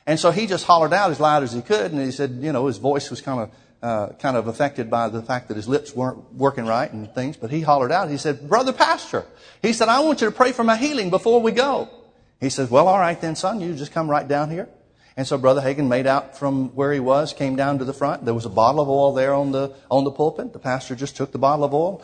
And 0.06 0.20
so 0.20 0.30
he 0.30 0.46
just 0.46 0.66
hollered 0.66 0.92
out 0.92 1.10
as 1.10 1.18
loud 1.18 1.42
as 1.42 1.52
he 1.52 1.62
could 1.62 1.92
and 1.92 2.00
he 2.00 2.10
said, 2.10 2.38
you 2.40 2.52
know, 2.52 2.66
his 2.66 2.76
voice 2.76 3.10
was 3.10 3.22
kind 3.22 3.40
of, 3.40 3.50
uh, 3.82 4.12
kind 4.14 4.36
of 4.36 4.46
affected 4.46 4.90
by 4.90 5.08
the 5.08 5.22
fact 5.22 5.48
that 5.48 5.56
his 5.56 5.66
lips 5.66 5.94
weren't 5.94 6.34
working 6.34 6.66
right 6.66 6.92
and 6.92 7.12
things, 7.14 7.36
but 7.38 7.50
he 7.50 7.62
hollered 7.62 7.90
out. 7.90 8.10
He 8.10 8.18
said, 8.18 8.48
brother 8.48 8.72
pastor, 8.72 9.24
he 9.62 9.72
said, 9.72 9.88
I 9.88 10.00
want 10.00 10.20
you 10.20 10.28
to 10.28 10.34
pray 10.34 10.52
for 10.52 10.62
my 10.62 10.76
healing 10.76 11.08
before 11.08 11.40
we 11.40 11.52
go. 11.52 11.88
He 12.38 12.50
said, 12.50 12.70
well, 12.70 12.86
all 12.86 12.98
right 12.98 13.18
then, 13.18 13.34
son, 13.34 13.60
you 13.60 13.74
just 13.74 13.92
come 13.92 14.10
right 14.10 14.28
down 14.28 14.50
here. 14.50 14.68
And 15.16 15.26
so 15.26 15.38
Brother 15.38 15.62
Hagin 15.62 15.88
made 15.88 16.06
out 16.06 16.36
from 16.36 16.68
where 16.74 16.92
he 16.92 17.00
was, 17.00 17.32
came 17.32 17.56
down 17.56 17.78
to 17.78 17.84
the 17.84 17.94
front. 17.94 18.26
There 18.26 18.34
was 18.34 18.44
a 18.44 18.50
bottle 18.50 18.82
of 18.82 18.88
oil 18.88 19.14
there 19.14 19.32
on 19.32 19.50
the, 19.50 19.74
on 19.90 20.04
the 20.04 20.10
pulpit. 20.10 20.52
The 20.52 20.58
pastor 20.58 20.94
just 20.94 21.16
took 21.16 21.32
the 21.32 21.38
bottle 21.38 21.64
of 21.64 21.72
oil, 21.72 22.02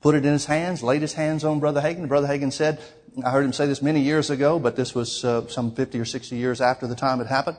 put 0.00 0.16
it 0.16 0.24
in 0.24 0.32
his 0.32 0.46
hands, 0.46 0.82
laid 0.82 1.02
his 1.02 1.12
hands 1.12 1.44
on 1.44 1.60
Brother 1.60 1.80
Hagin. 1.80 2.08
Brother 2.08 2.26
Hagin 2.26 2.52
said, 2.52 2.80
I 3.24 3.30
heard 3.30 3.44
him 3.44 3.52
say 3.52 3.66
this 3.66 3.80
many 3.80 4.00
years 4.00 4.28
ago, 4.28 4.58
but 4.58 4.74
this 4.74 4.92
was 4.92 5.24
uh, 5.24 5.46
some 5.46 5.72
50 5.72 6.00
or 6.00 6.04
60 6.04 6.36
years 6.36 6.60
after 6.60 6.88
the 6.88 6.96
time 6.96 7.20
it 7.20 7.28
happened. 7.28 7.58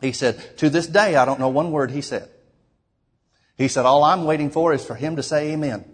He 0.00 0.12
said, 0.12 0.58
to 0.58 0.68
this 0.68 0.88
day, 0.88 1.14
I 1.14 1.24
don't 1.24 1.38
know 1.38 1.48
one 1.48 1.70
word 1.70 1.92
he 1.92 2.00
said. 2.00 2.28
He 3.56 3.68
said, 3.68 3.84
all 3.84 4.02
I'm 4.02 4.24
waiting 4.24 4.50
for 4.50 4.72
is 4.72 4.84
for 4.84 4.94
him 4.94 5.16
to 5.16 5.22
say 5.22 5.52
amen. 5.52 5.84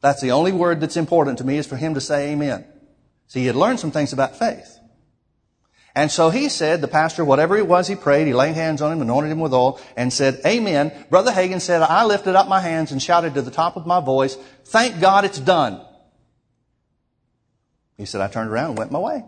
That's 0.00 0.20
the 0.20 0.30
only 0.30 0.52
word 0.52 0.80
that's 0.80 0.96
important 0.96 1.38
to 1.38 1.44
me 1.44 1.58
is 1.58 1.66
for 1.66 1.76
him 1.76 1.94
to 1.94 2.00
say 2.00 2.32
amen. 2.32 2.66
See, 3.26 3.40
he 3.40 3.46
had 3.46 3.56
learned 3.56 3.80
some 3.80 3.90
things 3.90 4.12
about 4.12 4.38
faith. 4.38 4.77
And 5.98 6.12
so 6.12 6.30
he 6.30 6.48
said, 6.48 6.80
the 6.80 6.86
pastor, 6.86 7.24
whatever 7.24 7.56
it 7.56 7.66
was 7.66 7.88
he 7.88 7.96
prayed, 7.96 8.28
he 8.28 8.32
laid 8.32 8.54
hands 8.54 8.80
on 8.80 8.92
him, 8.92 9.02
anointed 9.02 9.32
him 9.32 9.40
with 9.40 9.52
oil, 9.52 9.80
and 9.96 10.12
said, 10.12 10.40
Amen. 10.46 10.92
Brother 11.10 11.32
Hagin 11.32 11.60
said, 11.60 11.82
I 11.82 12.04
lifted 12.04 12.36
up 12.36 12.46
my 12.46 12.60
hands 12.60 12.92
and 12.92 13.02
shouted 13.02 13.34
to 13.34 13.42
the 13.42 13.50
top 13.50 13.74
of 13.74 13.84
my 13.84 13.98
voice, 13.98 14.36
Thank 14.66 15.00
God 15.00 15.24
it's 15.24 15.40
done. 15.40 15.84
He 17.96 18.04
said, 18.04 18.20
I 18.20 18.28
turned 18.28 18.48
around 18.48 18.68
and 18.68 18.78
went 18.78 18.92
my 18.92 19.00
way. 19.00 19.24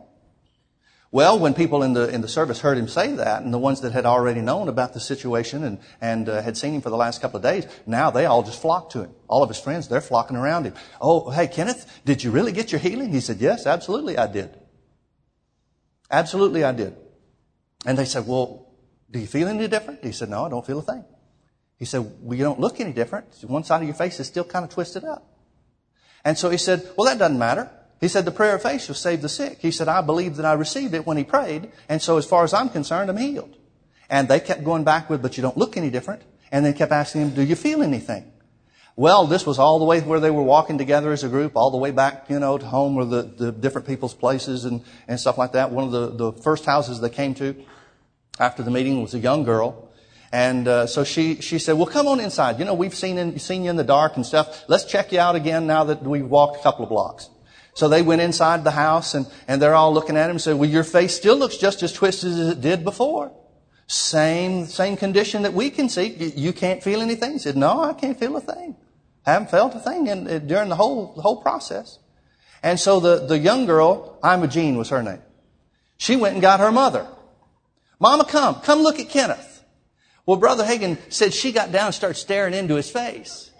Well, 1.10 1.40
when 1.40 1.54
people 1.54 1.82
in 1.82 1.92
the, 1.92 2.08
in 2.08 2.20
the 2.20 2.28
service 2.28 2.60
heard 2.60 2.78
him 2.78 2.86
say 2.86 3.14
that, 3.14 3.42
and 3.42 3.52
the 3.52 3.58
ones 3.58 3.80
that 3.80 3.90
had 3.90 4.06
already 4.06 4.40
known 4.40 4.68
about 4.68 4.94
the 4.94 5.00
situation 5.00 5.64
and, 5.64 5.80
and 6.00 6.28
uh, 6.28 6.40
had 6.40 6.56
seen 6.56 6.74
him 6.74 6.82
for 6.82 6.90
the 6.90 6.96
last 6.96 7.20
couple 7.20 7.38
of 7.38 7.42
days, 7.42 7.66
now 7.84 8.12
they 8.12 8.26
all 8.26 8.44
just 8.44 8.62
flocked 8.62 8.92
to 8.92 9.00
him. 9.00 9.10
All 9.26 9.42
of 9.42 9.48
his 9.48 9.58
friends, 9.58 9.88
they're 9.88 10.00
flocking 10.00 10.36
around 10.36 10.66
him. 10.66 10.74
Oh, 11.00 11.30
hey, 11.30 11.48
Kenneth, 11.48 12.00
did 12.04 12.22
you 12.22 12.30
really 12.30 12.52
get 12.52 12.70
your 12.70 12.80
healing? 12.80 13.10
He 13.10 13.18
said, 13.18 13.38
yes, 13.38 13.66
absolutely 13.66 14.16
I 14.16 14.28
did. 14.28 14.56
Absolutely, 16.10 16.64
I 16.64 16.72
did. 16.72 16.96
And 17.86 17.96
they 17.96 18.04
said, 18.04 18.26
Well, 18.26 18.66
do 19.10 19.18
you 19.18 19.26
feel 19.26 19.48
any 19.48 19.68
different? 19.68 20.04
He 20.04 20.12
said, 20.12 20.28
No, 20.28 20.44
I 20.44 20.48
don't 20.48 20.66
feel 20.66 20.80
a 20.80 20.82
thing. 20.82 21.04
He 21.78 21.84
said, 21.84 22.04
Well, 22.20 22.36
you 22.36 22.44
don't 22.44 22.60
look 22.60 22.80
any 22.80 22.92
different. 22.92 23.26
One 23.46 23.64
side 23.64 23.82
of 23.82 23.88
your 23.88 23.94
face 23.94 24.20
is 24.20 24.26
still 24.26 24.44
kind 24.44 24.64
of 24.64 24.70
twisted 24.70 25.04
up. 25.04 25.26
And 26.24 26.36
so 26.36 26.50
he 26.50 26.58
said, 26.58 26.88
Well, 26.96 27.06
that 27.06 27.18
doesn't 27.18 27.38
matter. 27.38 27.70
He 28.00 28.08
said, 28.08 28.24
The 28.24 28.32
prayer 28.32 28.56
of 28.56 28.62
faith 28.62 28.82
shall 28.82 28.94
save 28.94 29.22
the 29.22 29.28
sick. 29.28 29.58
He 29.60 29.70
said, 29.70 29.88
I 29.88 30.02
believe 30.02 30.36
that 30.36 30.46
I 30.46 30.52
received 30.52 30.94
it 30.94 31.06
when 31.06 31.16
he 31.16 31.24
prayed. 31.24 31.70
And 31.88 32.02
so 32.02 32.18
as 32.18 32.26
far 32.26 32.44
as 32.44 32.52
I'm 32.52 32.68
concerned, 32.68 33.10
I'm 33.10 33.16
healed. 33.16 33.56
And 34.08 34.28
they 34.28 34.40
kept 34.40 34.64
going 34.64 34.84
back 34.84 35.08
with, 35.08 35.22
But 35.22 35.36
you 35.36 35.42
don't 35.42 35.56
look 35.56 35.76
any 35.76 35.90
different. 35.90 36.22
And 36.52 36.66
they 36.66 36.72
kept 36.72 36.92
asking 36.92 37.22
him, 37.22 37.30
Do 37.30 37.42
you 37.42 37.56
feel 37.56 37.82
anything? 37.82 38.29
Well, 39.00 39.26
this 39.26 39.46
was 39.46 39.58
all 39.58 39.78
the 39.78 39.86
way 39.86 40.02
where 40.02 40.20
they 40.20 40.30
were 40.30 40.42
walking 40.42 40.76
together 40.76 41.10
as 41.10 41.24
a 41.24 41.28
group, 41.30 41.56
all 41.56 41.70
the 41.70 41.78
way 41.78 41.90
back, 41.90 42.26
you 42.28 42.38
know, 42.38 42.58
to 42.58 42.66
home 42.66 42.98
or 42.98 43.06
the, 43.06 43.22
the 43.22 43.50
different 43.50 43.86
people's 43.86 44.12
places 44.12 44.66
and, 44.66 44.84
and 45.08 45.18
stuff 45.18 45.38
like 45.38 45.52
that. 45.52 45.70
One 45.70 45.84
of 45.84 45.90
the, 45.90 46.32
the 46.32 46.32
first 46.42 46.66
houses 46.66 47.00
they 47.00 47.08
came 47.08 47.32
to 47.36 47.56
after 48.38 48.62
the 48.62 48.70
meeting 48.70 49.00
was 49.00 49.14
a 49.14 49.18
young 49.18 49.44
girl. 49.44 49.90
And 50.32 50.68
uh, 50.68 50.86
so 50.86 51.02
she, 51.04 51.36
she 51.36 51.58
said, 51.58 51.78
well, 51.78 51.86
come 51.86 52.08
on 52.08 52.20
inside. 52.20 52.58
You 52.58 52.66
know, 52.66 52.74
we've 52.74 52.94
seen, 52.94 53.16
in, 53.16 53.38
seen 53.38 53.64
you 53.64 53.70
in 53.70 53.76
the 53.76 53.84
dark 53.84 54.16
and 54.16 54.26
stuff. 54.26 54.64
Let's 54.68 54.84
check 54.84 55.12
you 55.12 55.18
out 55.18 55.34
again 55.34 55.66
now 55.66 55.84
that 55.84 56.02
we've 56.02 56.26
walked 56.26 56.60
a 56.60 56.62
couple 56.62 56.82
of 56.82 56.90
blocks. 56.90 57.30
So 57.72 57.88
they 57.88 58.02
went 58.02 58.20
inside 58.20 58.64
the 58.64 58.70
house 58.70 59.14
and, 59.14 59.24
and 59.48 59.62
they're 59.62 59.74
all 59.74 59.94
looking 59.94 60.18
at 60.18 60.26
him 60.26 60.32
and 60.32 60.42
said, 60.42 60.56
well, 60.56 60.68
your 60.68 60.84
face 60.84 61.16
still 61.16 61.38
looks 61.38 61.56
just 61.56 61.82
as 61.82 61.94
twisted 61.94 62.32
as 62.32 62.48
it 62.48 62.60
did 62.60 62.84
before. 62.84 63.32
Same, 63.86 64.66
same 64.66 64.98
condition 64.98 65.44
that 65.44 65.54
we 65.54 65.70
can 65.70 65.88
see. 65.88 66.08
You, 66.08 66.32
you 66.36 66.52
can't 66.52 66.82
feel 66.82 67.00
anything. 67.00 67.32
He 67.32 67.38
said, 67.38 67.56
no, 67.56 67.82
I 67.82 67.94
can't 67.94 68.20
feel 68.20 68.36
a 68.36 68.42
thing. 68.42 68.76
I 69.26 69.32
haven't 69.32 69.50
felt 69.50 69.74
a 69.74 69.80
thing 69.80 70.06
in, 70.06 70.26
uh, 70.26 70.38
during 70.38 70.68
the 70.68 70.76
whole, 70.76 71.12
the 71.14 71.22
whole 71.22 71.42
process. 71.42 71.98
And 72.62 72.78
so 72.78 73.00
the, 73.00 73.26
the 73.26 73.38
young 73.38 73.66
girl, 73.66 74.18
Imogene 74.24 74.76
was 74.76 74.90
her 74.90 75.02
name. 75.02 75.22
She 75.98 76.16
went 76.16 76.34
and 76.34 76.42
got 76.42 76.60
her 76.60 76.72
mother. 76.72 77.06
Mama, 77.98 78.24
come. 78.24 78.56
Come 78.56 78.80
look 78.80 78.98
at 78.98 79.10
Kenneth. 79.10 79.64
Well, 80.24 80.38
Brother 80.38 80.64
Hagin 80.64 80.96
said 81.10 81.34
she 81.34 81.52
got 81.52 81.72
down 81.72 81.86
and 81.86 81.94
started 81.94 82.14
staring 82.14 82.54
into 82.54 82.74
his 82.74 82.90
face. 82.90 83.50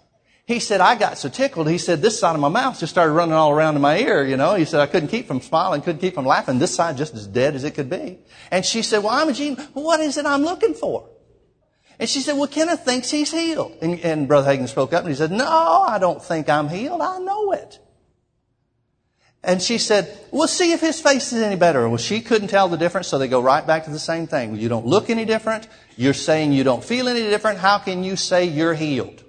He 0.47 0.59
said, 0.59 0.81
I 0.81 0.97
got 0.97 1.19
so 1.19 1.29
tickled. 1.29 1.69
He 1.69 1.79
said, 1.79 2.01
this 2.01 2.19
side 2.19 2.35
of 2.35 2.41
my 2.41 2.49
mouth 2.49 2.81
just 2.81 2.93
started 2.93 3.13
running 3.13 3.35
all 3.35 3.51
around 3.51 3.77
in 3.77 3.83
my 3.83 3.99
ear, 3.99 4.27
you 4.27 4.37
know. 4.37 4.55
He 4.55 4.65
said, 4.65 4.81
I 4.81 4.87
couldn't 4.87 5.09
keep 5.09 5.27
from 5.27 5.41
smiling, 5.41 5.83
couldn't 5.83 6.01
keep 6.01 6.15
from 6.15 6.27
laughing. 6.27 6.59
This 6.59 6.75
side 6.75 6.97
just 6.97 7.15
as 7.15 7.27
dead 7.27 7.55
as 7.55 7.65
it 7.65 7.75
could 7.75 7.91
be. 7.91 8.19
And 8.51 8.65
she 8.65 8.83
said, 8.83 9.05
well, 9.05 9.21
Imogene, 9.23 9.57
what 9.75 10.01
is 10.01 10.17
it 10.17 10.27
I'm 10.27 10.43
looking 10.43 10.75
for? 10.75 11.10
And 12.01 12.09
she 12.09 12.21
said, 12.21 12.39
well, 12.39 12.49
Kenneth 12.49 12.83
thinks 12.83 13.11
he's 13.11 13.31
healed. 13.31 13.77
And, 13.83 14.01
and 14.01 14.27
Brother 14.27 14.51
Hagin 14.51 14.69
spoke 14.69 14.95
up 14.95 15.03
and 15.03 15.11
he 15.11 15.15
said, 15.15 15.31
no, 15.31 15.47
I 15.47 15.99
don't 15.99 16.25
think 16.25 16.49
I'm 16.49 16.71
healed. 16.71 17.03
I 17.03 17.19
know 17.19 17.53
it. 17.53 17.79
And 19.43 19.61
she 19.61 19.77
said, 19.77 20.19
well, 20.31 20.49
see 20.49 20.73
if 20.73 20.81
his 20.81 20.99
face 20.99 21.31
is 21.35 21.43
any 21.43 21.57
better. 21.57 21.87
Well, 21.91 21.99
she 21.99 22.23
couldn't 22.23 22.49
tell 22.49 22.71
the 22.71 22.79
difference, 22.79 23.09
so 23.09 23.19
they 23.19 23.29
go 23.29 23.43
right 23.43 23.67
back 23.67 23.85
to 23.85 23.91
the 23.91 23.99
same 23.99 24.27
thing. 24.27 24.57
You 24.57 24.71
don't 24.71 24.87
look 24.87 25.11
any 25.11 25.27
different. 25.27 25.69
You're 25.99 26.15
saying 26.15 26.53
you 26.53 26.65
don't 26.65 26.83
feel 26.83 27.07
any 27.07 27.21
different. 27.21 27.59
How 27.59 27.77
can 27.77 28.03
you 28.03 28.17
say 28.17 28.47
you're 28.47 28.75
healed? 28.75 29.23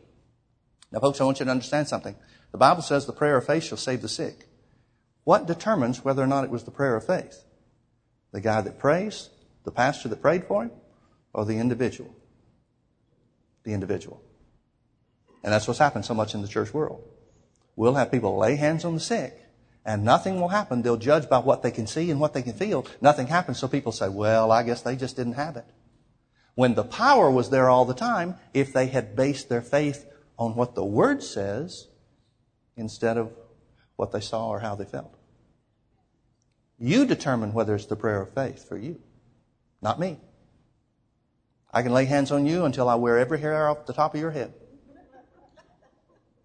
Now, 0.94 1.02
folks, 1.02 1.20
I 1.20 1.26
want 1.26 1.40
you 1.40 1.46
to 1.46 1.52
understand 1.52 1.90
something. 1.90 2.16
The 2.54 2.58
Bible 2.58 2.84
says 2.84 3.06
the 3.06 3.12
prayer 3.12 3.36
of 3.36 3.46
faith 3.46 3.64
shall 3.64 3.78
save 3.78 4.02
the 4.02 4.10
sick. 4.10 4.48
What 5.26 5.46
determines 5.46 6.06
whether 6.06 6.24
or 6.24 6.28
not 6.28 6.46
it 6.46 6.50
was 6.50 6.64
the 6.64 6.72
prayer 6.72 6.96
of 6.96 7.06
faith? 7.06 7.44
The 8.32 8.40
guy 8.40 8.62
that 8.62 8.80
prays, 8.80 9.30
the 9.66 9.72
pastor 9.72 10.08
that 10.08 10.22
prayed 10.22 10.46
for 10.46 10.64
him, 10.64 10.72
or 11.34 11.44
the 11.44 11.58
individual? 11.58 12.16
The 13.64 13.74
individual. 13.74 14.22
And 15.44 15.54
that's 15.54 15.68
what's 15.68 15.80
happened 15.80 16.06
so 16.06 16.14
much 16.14 16.34
in 16.34 16.42
the 16.42 16.48
church 16.48 16.74
world. 16.74 17.04
We'll 17.76 17.96
have 17.96 18.12
people 18.12 18.38
lay 18.38 18.56
hands 18.56 18.86
on 18.86 18.94
the 18.94 19.00
sick 19.00 19.42
and 19.86 20.04
nothing 20.04 20.40
will 20.40 20.50
happen. 20.50 20.82
They'll 20.82 20.98
judge 20.98 21.30
by 21.30 21.40
what 21.40 21.64
they 21.64 21.72
can 21.72 21.88
see 21.88 22.12
and 22.12 22.20
what 22.20 22.34
they 22.34 22.44
can 22.44 22.54
feel. 22.54 22.86
Nothing 23.02 23.28
happens. 23.28 23.60
So 23.60 23.68
people 23.68 23.92
say, 23.92 24.10
well, 24.10 24.52
I 24.52 24.64
guess 24.64 24.82
they 24.82 24.96
just 24.96 25.16
didn't 25.16 25.34
have 25.34 25.56
it. 25.56 25.66
When 26.54 26.76
the 26.76 26.84
power 26.84 27.32
was 27.32 27.50
there 27.50 27.70
all 27.70 27.86
the 27.86 27.94
time, 27.94 28.36
if 28.54 28.74
they 28.74 28.88
had 28.88 29.16
based 29.16 29.50
their 29.50 29.62
faith 29.62 30.06
on 30.38 30.56
what 30.56 30.76
the 30.76 30.86
Word 30.86 31.24
says 31.24 31.88
instead 32.76 33.18
of 33.18 33.32
what 33.96 34.12
they 34.12 34.20
saw 34.20 34.50
or 34.50 34.60
how 34.60 34.76
they 34.76 34.86
felt. 34.86 35.16
You 36.78 37.06
determine 37.06 37.54
whether 37.54 37.76
it's 37.76 37.86
the 37.86 37.96
prayer 37.96 38.22
of 38.22 38.34
faith 38.34 38.68
for 38.68 38.78
you, 38.78 39.00
not 39.82 40.00
me. 40.00 40.18
I 41.74 41.82
can 41.82 41.94
lay 41.94 42.06
hands 42.06 42.32
on 42.32 42.46
you 42.46 42.66
until 42.66 42.90
I 42.90 42.96
wear 42.96 43.18
every 43.18 43.40
hair 43.40 43.70
off 43.70 43.86
the 43.86 43.94
top 43.94 44.14
of 44.14 44.20
your 44.20 44.32
head. 44.32 44.54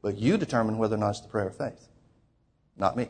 But 0.02 0.18
you 0.18 0.36
determine 0.36 0.78
whether 0.78 0.94
or 0.94 0.98
not 0.98 1.10
it's 1.10 1.20
the 1.20 1.28
prayer 1.28 1.48
of 1.48 1.56
faith. 1.56 1.88
Not 2.76 2.96
me. 2.96 3.08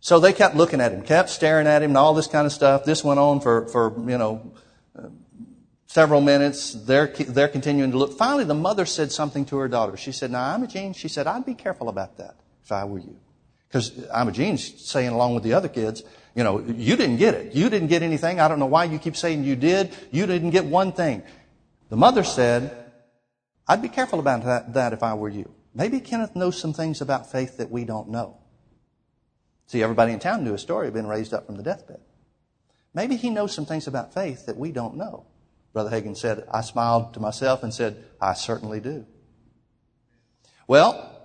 So 0.00 0.20
they 0.20 0.32
kept 0.32 0.54
looking 0.54 0.80
at 0.80 0.92
him, 0.92 1.02
kept 1.02 1.28
staring 1.28 1.66
at 1.66 1.82
him 1.82 1.90
and 1.90 1.98
all 1.98 2.14
this 2.14 2.28
kind 2.28 2.46
of 2.46 2.52
stuff. 2.52 2.84
This 2.84 3.02
went 3.04 3.18
on 3.18 3.40
for, 3.40 3.66
for 3.68 3.94
you 4.08 4.16
know, 4.16 4.52
uh, 4.96 5.08
several 5.86 6.20
minutes. 6.20 6.72
They're, 6.72 7.08
they're 7.08 7.48
continuing 7.48 7.90
to 7.90 7.98
look. 7.98 8.16
Finally, 8.16 8.44
the 8.44 8.54
mother 8.54 8.86
said 8.86 9.12
something 9.12 9.44
to 9.46 9.58
her 9.58 9.68
daughter. 9.68 9.96
She 9.96 10.12
said, 10.12 10.30
now, 10.30 10.54
Imogene, 10.54 10.94
she 10.94 11.08
said, 11.08 11.26
I'd 11.26 11.44
be 11.44 11.54
careful 11.54 11.88
about 11.88 12.16
that 12.18 12.36
if 12.62 12.72
I 12.72 12.84
were 12.84 13.00
you. 13.00 13.18
Because 13.68 13.98
I'm 14.10 14.28
a 14.28 14.30
Imogene's 14.30 14.88
saying 14.88 15.10
along 15.10 15.34
with 15.34 15.42
the 15.42 15.52
other 15.52 15.68
kids, 15.68 16.02
you 16.34 16.44
know, 16.44 16.60
you 16.60 16.96
didn't 16.96 17.16
get 17.16 17.34
it. 17.34 17.54
You 17.54 17.68
didn't 17.70 17.88
get 17.88 18.02
anything. 18.02 18.40
I 18.40 18.48
don't 18.48 18.58
know 18.58 18.66
why 18.66 18.84
you 18.84 18.98
keep 18.98 19.16
saying 19.16 19.44
you 19.44 19.56
did. 19.56 19.94
You 20.10 20.26
didn't 20.26 20.50
get 20.50 20.64
one 20.64 20.92
thing. 20.92 21.22
The 21.88 21.96
mother 21.96 22.24
said, 22.24 22.92
I'd 23.66 23.82
be 23.82 23.88
careful 23.88 24.20
about 24.20 24.44
that, 24.44 24.74
that 24.74 24.92
if 24.92 25.02
I 25.02 25.14
were 25.14 25.28
you. 25.28 25.50
Maybe 25.74 26.00
Kenneth 26.00 26.34
knows 26.34 26.58
some 26.58 26.72
things 26.72 27.00
about 27.00 27.30
faith 27.30 27.58
that 27.58 27.70
we 27.70 27.84
don't 27.84 28.08
know. 28.08 28.36
See, 29.66 29.82
everybody 29.82 30.12
in 30.12 30.18
town 30.18 30.44
knew 30.44 30.54
a 30.54 30.58
story 30.58 30.88
of 30.88 30.94
being 30.94 31.06
raised 31.06 31.34
up 31.34 31.46
from 31.46 31.56
the 31.56 31.62
deathbed. 31.62 32.00
Maybe 32.94 33.16
he 33.16 33.30
knows 33.30 33.54
some 33.54 33.66
things 33.66 33.86
about 33.86 34.14
faith 34.14 34.46
that 34.46 34.56
we 34.56 34.72
don't 34.72 34.96
know. 34.96 35.26
Brother 35.72 35.90
Hagin 35.90 36.16
said, 36.16 36.44
I 36.50 36.62
smiled 36.62 37.14
to 37.14 37.20
myself 37.20 37.62
and 37.62 37.72
said, 37.72 38.02
I 38.20 38.32
certainly 38.32 38.80
do. 38.80 39.06
Well, 40.66 41.17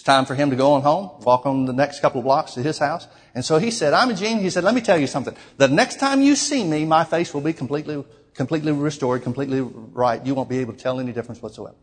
it's 0.00 0.06
time 0.06 0.24
for 0.24 0.34
him 0.34 0.48
to 0.48 0.56
go 0.56 0.72
on 0.72 0.80
home, 0.80 1.10
walk 1.26 1.44
on 1.44 1.66
the 1.66 1.74
next 1.74 2.00
couple 2.00 2.20
of 2.20 2.24
blocks 2.24 2.54
to 2.54 2.62
his 2.62 2.78
house. 2.78 3.06
And 3.34 3.44
so 3.44 3.58
he 3.58 3.70
said, 3.70 3.92
Imogene. 3.92 4.40
He 4.40 4.48
said, 4.48 4.64
let 4.64 4.74
me 4.74 4.80
tell 4.80 4.98
you 4.98 5.06
something. 5.06 5.36
The 5.58 5.68
next 5.68 6.00
time 6.00 6.22
you 6.22 6.36
see 6.36 6.64
me, 6.64 6.86
my 6.86 7.04
face 7.04 7.34
will 7.34 7.42
be 7.42 7.52
completely, 7.52 8.02
completely 8.32 8.72
restored, 8.72 9.22
completely 9.22 9.60
right. 9.60 10.24
You 10.24 10.34
won't 10.34 10.48
be 10.48 10.60
able 10.60 10.72
to 10.72 10.78
tell 10.78 11.00
any 11.00 11.12
difference 11.12 11.42
whatsoever. 11.42 11.76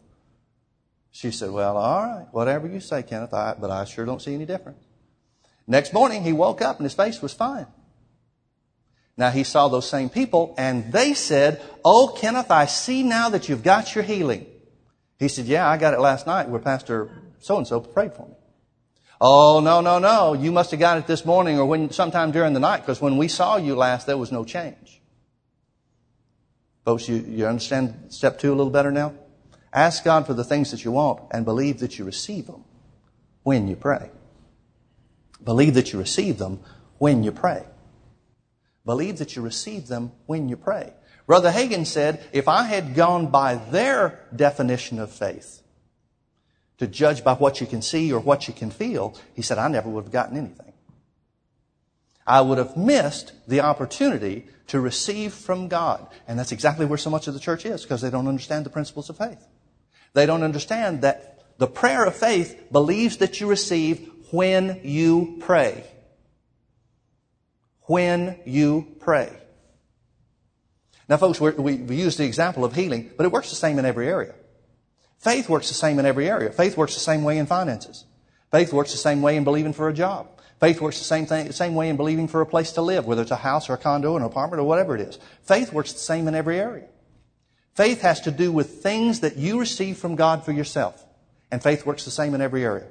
She 1.12 1.30
said, 1.30 1.52
well, 1.52 1.78
all 1.78 2.02
right, 2.02 2.26
whatever 2.32 2.66
you 2.68 2.80
say, 2.80 3.04
Kenneth, 3.04 3.36
I, 3.36 3.54
but 3.54 3.70
I 3.70 3.86
sure 3.86 4.04
don't 4.04 4.20
see 4.22 4.34
any 4.34 4.48
difference. 4.48 4.84
Next 5.68 5.94
morning, 5.94 6.24
he 6.24 6.34
woke 6.34 6.60
up 6.64 6.78
and 6.78 6.86
his 6.86 6.96
face 6.96 7.22
was 7.22 7.34
fine. 7.34 7.68
Now 9.16 9.30
he 9.30 9.44
saw 9.44 9.68
those 9.68 9.88
same 9.88 10.10
people 10.10 10.56
and 10.58 10.92
they 10.92 11.14
said, 11.14 11.62
Oh, 11.86 12.16
Kenneth, 12.18 12.50
I 12.50 12.66
see 12.66 13.04
now 13.04 13.30
that 13.30 13.48
you've 13.48 13.62
got 13.62 13.94
your 13.94 14.04
healing. 14.04 14.48
He 15.20 15.28
said, 15.28 15.46
Yeah, 15.46 15.70
I 15.70 15.78
got 15.78 15.94
it 15.94 16.00
last 16.00 16.26
night 16.26 16.50
where 16.50 16.60
Pastor 16.60 17.12
so 17.40 17.58
and 17.58 17.68
so 17.68 17.80
prayed 17.80 18.14
for 18.14 18.28
me. 18.28 18.36
Oh, 19.20 19.60
no, 19.60 19.82
no, 19.82 19.98
no. 20.00 20.34
You 20.34 20.52
must 20.52 20.72
have 20.72 20.80
got 20.80 20.98
it 20.98 21.08
this 21.08 21.26
morning 21.26 21.60
or 21.60 21.66
when, 21.66 21.92
sometime 21.92 22.32
during 22.32 22.54
the 22.54 22.60
night 22.60 22.82
because 22.82 23.02
when 23.02 23.18
we 23.18 23.28
saw 23.28 23.58
you 23.58 23.76
last, 23.76 24.06
there 24.06 24.18
was 24.18 24.32
no 24.32 24.46
change. 24.46 25.02
Folks, 26.86 27.10
you, 27.10 27.18
you 27.18 27.48
understand 27.48 28.06
step 28.10 28.40
two 28.40 28.50
a 28.50 28.56
little 28.56 28.72
better 28.72 28.92
now? 28.92 29.14
Ask 29.74 30.04
God 30.04 30.26
for 30.26 30.34
the 30.34 30.44
things 30.44 30.72
that 30.72 30.86
you 30.86 30.92
want 30.92 31.22
and 31.32 31.46
believe 31.46 31.80
that 31.80 31.98
you 31.98 32.06
receive 32.06 32.48
them 32.48 32.64
when 33.44 33.68
you 33.68 33.76
pray. 33.76 34.10
Believe 35.44 35.74
that 35.74 35.92
you 35.92 36.00
receive 36.00 36.38
them 36.38 36.60
when 36.98 37.24
you 37.24 37.32
pray. 37.32 37.66
Believe 38.86 39.18
that 39.18 39.36
you 39.36 39.42
receive 39.42 39.88
them 39.88 40.12
when 40.28 40.48
you 40.48 40.58
pray. 40.58 40.94
Brother 41.26 41.52
Hagin 41.52 41.86
said, 41.86 42.24
if 42.32 42.48
I 42.48 42.64
had 42.64 42.96
gone 42.96 43.28
by 43.28 43.56
their 43.56 44.26
definition 44.34 45.00
of 45.00 45.12
faith, 45.12 45.62
to 46.78 46.88
judge 46.88 47.24
by 47.24 47.34
what 47.34 47.60
you 47.60 47.68
can 47.68 47.82
see 47.82 48.12
or 48.12 48.20
what 48.20 48.48
you 48.48 48.54
can 48.54 48.70
feel, 48.70 49.16
he 49.34 49.42
said, 49.42 49.58
I 49.58 49.68
never 49.68 49.90
would 49.90 50.06
have 50.06 50.12
gotten 50.12 50.38
anything. 50.38 50.74
I 52.26 52.42
would 52.42 52.58
have 52.58 52.76
missed 52.76 53.34
the 53.48 53.62
opportunity 53.62 54.48
to 54.68 54.80
receive 54.80 55.34
from 55.34 55.70
God. 55.70 56.06
And 56.28 56.38
that's 56.38 56.52
exactly 56.52 56.86
where 56.86 56.98
so 56.98 57.10
much 57.10 57.28
of 57.28 57.34
the 57.34 57.40
church 57.40 57.66
is, 57.66 57.84
because 57.84 58.02
they 58.02 58.10
don't 58.10 58.28
understand 58.28 58.66
the 58.66 58.70
principles 58.70 59.10
of 59.10 59.18
faith. 59.18 59.48
They 60.14 60.26
don't 60.26 60.44
understand 60.44 61.02
that 61.02 61.46
the 61.58 61.68
prayer 61.68 62.06
of 62.06 62.16
faith 62.16 62.72
believes 62.72 63.18
that 63.18 63.40
you 63.40 63.48
receive 63.48 64.12
when 64.32 64.82
you 64.84 65.38
pray 65.40 65.86
when 67.88 68.38
you 68.46 68.96
pray. 69.00 69.32
Now, 71.10 71.18
folks, 71.18 71.40
we 71.42 71.52
we 71.52 71.96
use 71.96 72.18
the 72.18 72.26
example 72.26 72.64
of 72.64 72.76
healing, 72.76 73.12
but 73.18 73.26
it 73.26 73.32
works 73.32 73.50
the 73.50 73.56
same 73.56 73.80
in 73.80 73.86
every 73.86 74.08
area. 74.08 74.36
Faith 75.20 75.50
works 75.50 75.68
the 75.68 75.74
same 75.74 76.00
in 76.00 76.06
every 76.06 76.30
area. 76.30 76.52
Faith 76.52 76.78
works 76.78 76.94
the 76.94 77.00
same 77.00 77.24
way 77.24 77.38
in 77.38 77.46
finances. 77.46 78.06
Faith 78.52 78.72
works 78.72 78.92
the 78.92 78.98
same 78.98 79.22
way 79.22 79.36
in 79.36 79.44
believing 79.44 79.74
for 79.74 79.90
a 79.90 79.94
job. 79.94 80.28
Faith 80.60 80.82
works 80.82 80.98
the 80.98 81.06
same 81.06 81.26
thing, 81.26 81.52
same 81.52 81.76
way 81.76 81.90
in 81.90 81.98
believing 81.98 82.28
for 82.28 82.42
a 82.42 82.46
place 82.46 82.72
to 82.72 82.82
live, 82.82 83.06
whether 83.06 83.22
it's 83.22 83.32
a 83.32 83.36
house 83.36 83.70
or 83.70 83.74
a 83.74 83.78
condo 83.78 84.14
or 84.14 84.18
an 84.18 84.24
apartment 84.24 84.60
or 84.60 84.64
whatever 84.64 84.96
it 84.96 85.02
is. 85.02 85.20
Faith 85.44 85.72
works 85.72 85.94
the 85.94 86.00
same 86.00 86.28
in 86.28 86.34
every 86.34 86.60
area. 86.60 86.88
Faith 87.76 88.02
has 88.02 88.22
to 88.22 88.32
do 88.32 88.52
with 88.52 88.82
things 88.82 89.20
that 89.20 89.38
you 89.38 89.60
receive 89.60 89.98
from 89.98 90.16
God 90.16 90.44
for 90.44 90.52
yourself. 90.52 91.06
And 91.52 91.62
faith 91.62 91.86
works 91.86 92.06
the 92.06 92.12
same 92.12 92.34
in 92.34 92.42
every 92.42 92.64
area. 92.64 92.88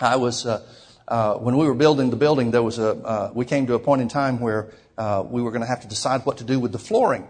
I 0.00 0.16
was, 0.16 0.44
uh, 0.44 0.66
uh, 1.08 1.34
when 1.36 1.56
we 1.56 1.66
were 1.66 1.74
building 1.74 2.10
the 2.10 2.16
building, 2.16 2.50
there 2.50 2.62
was 2.62 2.78
a, 2.78 2.90
uh, 2.90 3.30
we 3.34 3.46
came 3.46 3.66
to 3.68 3.74
a 3.74 3.78
point 3.78 4.02
in 4.02 4.08
time 4.08 4.38
where 4.38 4.70
uh, 4.98 5.24
we 5.26 5.40
were 5.40 5.50
going 5.50 5.62
to 5.62 5.66
have 5.66 5.80
to 5.80 5.88
decide 5.88 6.26
what 6.26 6.38
to 6.38 6.44
do 6.44 6.60
with 6.60 6.72
the 6.72 6.78
flooring. 6.78 7.26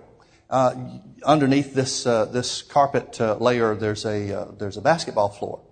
Uh, 0.53 1.01
underneath 1.25 1.75
this 1.75 2.07
uh, 2.07 2.27
this 2.27 2.63
carpet 2.63 3.19
layer, 3.41 3.75
there's 3.75 4.05
a 4.05 4.55
there's 4.59 4.77
a 4.77 4.83
basketball 4.83 5.31
floor, 5.31 5.63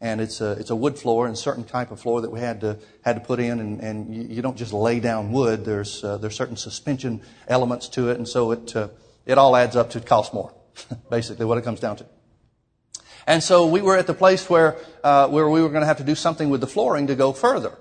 and 0.00 0.20
it's 0.20 0.40
a 0.40 0.52
it's 0.52 0.70
a 0.70 0.76
wood 0.76 0.98
floor 0.98 1.26
and 1.26 1.38
certain 1.38 1.64
type 1.64 1.90
of 1.90 2.00
floor 2.00 2.22
that 2.22 2.30
we 2.30 2.40
had 2.40 2.62
to 2.62 2.78
had 3.04 3.14
to 3.14 3.20
put 3.20 3.38
in, 3.38 3.60
and, 3.60 3.80
and 3.80 4.14
you, 4.14 4.36
you 4.36 4.42
don't 4.42 4.56
just 4.56 4.72
lay 4.72 5.00
down 5.00 5.32
wood. 5.32 5.64
There's 5.66 6.00
there's 6.00 6.34
certain 6.34 6.56
suspension 6.56 7.20
elements 7.46 7.88
to 7.90 8.08
it, 8.08 8.16
and 8.16 8.26
so 8.26 8.50
it 8.52 8.74
it 9.26 9.36
all 9.36 9.54
adds 9.54 9.76
up 9.76 9.90
to 9.90 10.00
cost 10.00 10.32
more. 10.32 10.52
basically, 11.10 11.44
what 11.44 11.58
it 11.58 11.64
comes 11.64 11.80
down 11.80 11.96
to. 11.96 12.06
And 13.26 13.42
so 13.42 13.66
we 13.66 13.82
were 13.82 13.96
at 13.96 14.06
the 14.06 14.14
place 14.14 14.50
where, 14.50 14.76
uh, 15.04 15.28
where 15.28 15.48
we 15.48 15.62
were 15.62 15.68
going 15.68 15.82
to 15.82 15.86
have 15.86 15.98
to 15.98 16.04
do 16.04 16.14
something 16.14 16.50
with 16.50 16.60
the 16.60 16.66
flooring 16.66 17.06
to 17.06 17.14
go 17.14 17.32
further. 17.32 17.78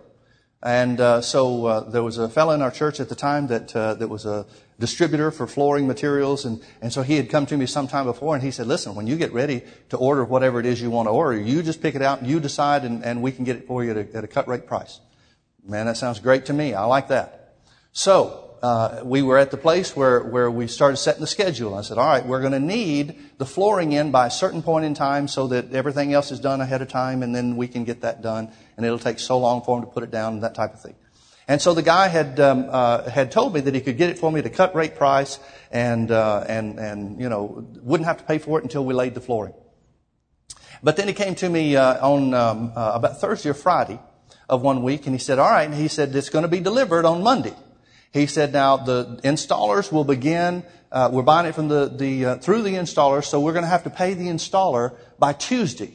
And 0.64 1.00
uh, 1.00 1.22
so 1.22 1.66
uh, 1.66 1.80
there 1.90 2.04
was 2.04 2.20
a 2.20 2.30
fellow 2.30 2.54
in 2.54 2.62
our 2.62 2.70
church 2.70 3.00
at 3.00 3.10
the 3.10 3.16
time 3.16 3.48
that 3.48 3.76
uh, 3.76 3.96
that 3.96 4.10
was 4.10 4.28
a 4.28 4.46
distributor 4.80 5.32
for 5.32 5.48
flooring 5.48 5.88
materials, 5.88 6.46
and 6.46 6.62
and 6.82 6.94
so 6.94 7.02
he 7.02 7.16
had 7.18 7.32
come 7.32 7.48
to 7.48 7.58
me 7.58 7.66
some 7.66 7.88
time 7.88 8.06
before, 8.06 8.36
and 8.36 8.44
he 8.44 8.52
said, 8.52 8.68
"Listen, 8.68 8.94
when 8.94 9.08
you 9.08 9.18
get 9.18 9.34
ready 9.34 9.64
to 9.90 9.98
order 9.98 10.24
whatever 10.24 10.60
it 10.60 10.68
is 10.68 10.80
you 10.80 10.92
want 10.92 11.08
to 11.08 11.12
order, 11.12 11.40
you 11.40 11.64
just 11.64 11.82
pick 11.82 11.96
it 11.96 12.04
out, 12.04 12.20
and 12.20 12.30
you 12.30 12.40
decide, 12.40 12.84
and, 12.84 13.04
and 13.04 13.24
we 13.24 13.32
can 13.32 13.44
get 13.44 13.56
it 13.56 13.66
for 13.66 13.84
you 13.84 13.90
at 13.92 13.98
a, 13.98 14.18
at 14.18 14.24
a 14.24 14.28
cut 14.28 14.48
rate 14.48 14.68
price." 14.68 15.00
Man, 15.66 15.88
that 15.88 15.98
sounds 15.98 16.20
great 16.20 16.46
to 16.46 16.54
me. 16.54 16.76
I 16.76 16.86
like 16.86 17.08
that. 17.08 17.56
So 17.92 18.51
uh, 18.62 19.02
we 19.04 19.24
were 19.24 19.40
at 19.40 19.50
the 19.50 19.58
place 19.58 19.96
where, 19.96 20.22
where 20.22 20.50
we 20.52 20.68
started 20.68 20.98
setting 20.98 21.22
the 21.22 21.28
schedule. 21.28 21.74
I 21.74 21.82
said, 21.82 21.98
all 21.98 22.06
right, 22.08 22.24
we're 22.26 22.42
going 22.42 22.54
to 22.54 22.60
need 22.60 23.16
the 23.40 23.46
flooring 23.46 23.92
in 23.92 24.12
by 24.12 24.28
a 24.28 24.32
certain 24.32 24.62
point 24.62 24.86
in 24.86 24.94
time 24.94 25.28
so 25.28 25.48
that 25.48 25.74
everything 25.74 26.14
else 26.14 26.32
is 26.32 26.40
done 26.40 26.62
ahead 26.62 26.82
of 26.82 26.88
time 26.88 27.24
and 27.24 27.34
then 27.34 27.56
we 27.58 27.68
can 27.68 27.86
get 27.86 28.02
that 28.02 28.22
done. 28.22 28.52
And 28.78 28.86
it'll 28.86 29.00
take 29.00 29.18
so 29.18 29.40
long 29.40 29.64
for 29.64 29.80
them 29.80 29.88
to 29.88 29.92
put 29.92 30.04
it 30.04 30.12
down 30.12 30.34
and 30.34 30.44
that 30.44 30.54
type 30.54 30.76
of 30.76 30.82
thing. 30.82 30.96
And 31.48 31.60
so 31.60 31.74
the 31.74 31.82
guy 31.82 32.08
had, 32.08 32.40
um, 32.40 32.68
uh, 32.70 33.10
had 33.10 33.32
told 33.32 33.56
me 33.56 33.62
that 33.62 33.74
he 33.74 33.82
could 33.82 33.98
get 33.98 34.12
it 34.12 34.20
for 34.20 34.32
me 34.32 34.40
at 34.40 34.46
a 34.46 34.50
cut 34.52 34.76
rate 34.76 34.96
price 34.96 35.40
and, 35.72 36.12
uh, 36.12 36.46
and, 36.48 36.78
and, 36.78 37.20
you 37.20 37.30
know, 37.30 37.68
wouldn't 37.82 38.08
have 38.08 38.18
to 38.18 38.24
pay 38.24 38.38
for 38.38 38.60
it 38.60 38.64
until 38.64 38.86
we 38.86 38.94
laid 38.94 39.16
the 39.16 39.22
flooring. 39.22 39.54
But 40.84 40.98
then 40.98 41.08
he 41.08 41.16
came 41.16 41.34
to 41.36 41.50
me, 41.50 41.76
uh, 41.76 42.08
on, 42.08 42.36
um, 42.36 42.74
uh, 42.76 42.92
about 42.94 43.20
Thursday 43.20 43.50
or 43.50 43.54
Friday 43.56 44.00
of 44.48 44.62
one 44.62 44.84
week 44.84 45.08
and 45.08 45.16
he 45.16 45.20
said, 45.20 45.40
all 45.40 45.50
right, 45.50 45.64
and 45.64 45.74
he 45.74 45.88
said, 45.88 46.16
it's 46.16 46.30
going 46.30 46.44
to 46.44 46.50
be 46.50 46.60
delivered 46.60 47.06
on 47.06 47.24
Monday. 47.24 47.56
He 48.12 48.26
said, 48.26 48.52
now 48.52 48.78
the 48.78 49.20
installers 49.24 49.92
will 49.92 50.04
begin, 50.04 50.64
uh, 50.92 51.10
we're 51.12 51.22
buying 51.22 51.48
it 51.48 51.56
from 51.56 51.70
the, 51.70 51.88
the, 51.88 52.26
uh, 52.26 52.36
through 52.38 52.64
the 52.64 52.74
installer, 52.74 53.24
so 53.24 53.40
we're 53.40 53.54
going 53.54 53.64
to 53.64 53.70
have 53.70 53.86
to 53.86 53.90
pay 53.90 54.14
the 54.14 54.28
installer 54.28 54.98
by 55.18 55.32
Tuesday 55.32 55.94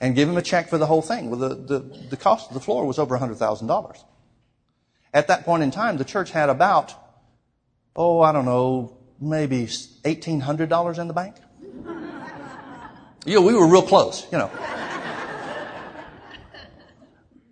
and 0.00 0.14
give 0.14 0.28
him 0.28 0.36
a 0.36 0.42
check 0.42 0.68
for 0.68 0.78
the 0.78 0.86
whole 0.86 1.02
thing. 1.02 1.30
Well, 1.30 1.40
the, 1.40 1.54
the, 1.54 1.78
the 2.10 2.16
cost 2.16 2.48
of 2.48 2.54
the 2.54 2.60
floor 2.60 2.86
was 2.86 2.98
over 2.98 3.18
$100,000. 3.18 4.04
At 5.14 5.28
that 5.28 5.44
point 5.44 5.62
in 5.64 5.70
time, 5.72 5.96
the 5.96 6.04
church 6.04 6.30
had 6.30 6.48
about, 6.48 6.94
oh, 7.96 8.20
I 8.20 8.32
don't 8.32 8.44
know, 8.44 8.96
maybe 9.20 9.64
$1,800 9.64 10.98
in 10.98 11.08
the 11.08 11.14
bank. 11.14 11.36
Yeah, 13.24 13.38
we 13.38 13.54
were 13.54 13.68
real 13.68 13.82
close, 13.82 14.26
you 14.32 14.38
know. 14.38 14.50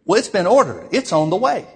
Well, 0.05 0.19
it's 0.19 0.29
been 0.29 0.47
ordered. 0.47 0.89
It's 0.91 1.13
on 1.13 1.31
the 1.31 1.37
way. 1.37 1.67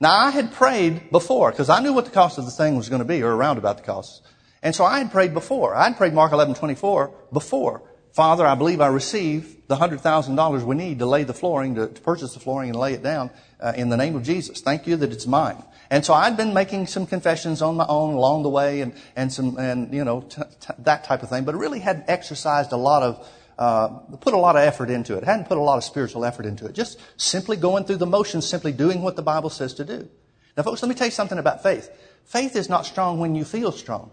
Now 0.00 0.16
I 0.16 0.30
had 0.30 0.52
prayed 0.52 1.10
before 1.10 1.50
because 1.50 1.68
I 1.68 1.80
knew 1.80 1.92
what 1.92 2.06
the 2.06 2.10
cost 2.10 2.38
of 2.38 2.46
the 2.46 2.50
thing 2.50 2.76
was 2.76 2.88
going 2.88 3.00
to 3.00 3.04
be 3.04 3.22
or 3.22 3.32
around 3.32 3.58
about 3.58 3.76
the 3.76 3.82
cost. 3.82 4.22
And 4.62 4.74
so 4.74 4.84
I 4.84 4.98
had 4.98 5.12
prayed 5.12 5.34
before. 5.34 5.74
I 5.74 5.84
had 5.84 5.96
prayed 5.98 6.14
Mark 6.14 6.32
11, 6.32 6.54
24 6.54 7.14
before. 7.32 7.82
Father, 8.12 8.46
I 8.46 8.54
believe 8.54 8.80
I 8.80 8.88
receive 8.88 9.68
the 9.68 9.76
$100,000 9.76 10.62
we 10.62 10.74
need 10.74 10.98
to 10.98 11.06
lay 11.06 11.22
the 11.22 11.34
flooring, 11.34 11.76
to, 11.76 11.86
to, 11.86 12.00
purchase 12.00 12.34
the 12.34 12.40
flooring 12.40 12.70
and 12.70 12.78
lay 12.78 12.94
it 12.94 13.02
down 13.02 13.30
uh, 13.60 13.72
in 13.76 13.88
the 13.88 13.96
name 13.96 14.16
of 14.16 14.24
Jesus. 14.24 14.60
Thank 14.60 14.86
you 14.86 14.96
that 14.96 15.12
it's 15.12 15.26
mine. 15.26 15.62
And 15.90 16.04
so 16.04 16.14
I'd 16.14 16.36
been 16.36 16.52
making 16.52 16.88
some 16.88 17.06
confessions 17.06 17.62
on 17.62 17.76
my 17.76 17.86
own 17.86 18.14
along 18.14 18.42
the 18.42 18.48
way 18.48 18.80
and, 18.80 18.94
and 19.14 19.32
some, 19.32 19.58
and, 19.58 19.92
you 19.94 20.04
know, 20.04 20.22
t- 20.22 20.42
t- 20.60 20.74
that 20.78 21.04
type 21.04 21.22
of 21.22 21.28
thing, 21.28 21.44
but 21.44 21.54
really 21.54 21.78
hadn't 21.78 22.06
exercised 22.08 22.72
a 22.72 22.76
lot 22.76 23.02
of 23.02 23.28
uh, 23.60 23.88
put 24.20 24.32
a 24.32 24.38
lot 24.38 24.56
of 24.56 24.62
effort 24.62 24.88
into 24.88 25.16
it. 25.16 25.22
Hadn't 25.22 25.46
put 25.46 25.58
a 25.58 25.60
lot 25.60 25.76
of 25.76 25.84
spiritual 25.84 26.24
effort 26.24 26.46
into 26.46 26.64
it. 26.64 26.72
Just 26.72 26.98
simply 27.18 27.58
going 27.58 27.84
through 27.84 27.98
the 27.98 28.06
motions, 28.06 28.46
simply 28.46 28.72
doing 28.72 29.02
what 29.02 29.16
the 29.16 29.22
Bible 29.22 29.50
says 29.50 29.74
to 29.74 29.84
do. 29.84 30.08
Now, 30.56 30.62
folks, 30.62 30.82
let 30.82 30.88
me 30.88 30.94
tell 30.94 31.06
you 31.06 31.12
something 31.12 31.38
about 31.38 31.62
faith. 31.62 31.90
Faith 32.24 32.56
is 32.56 32.70
not 32.70 32.86
strong 32.86 33.20
when 33.20 33.34
you 33.34 33.44
feel 33.44 33.70
strong. 33.70 34.10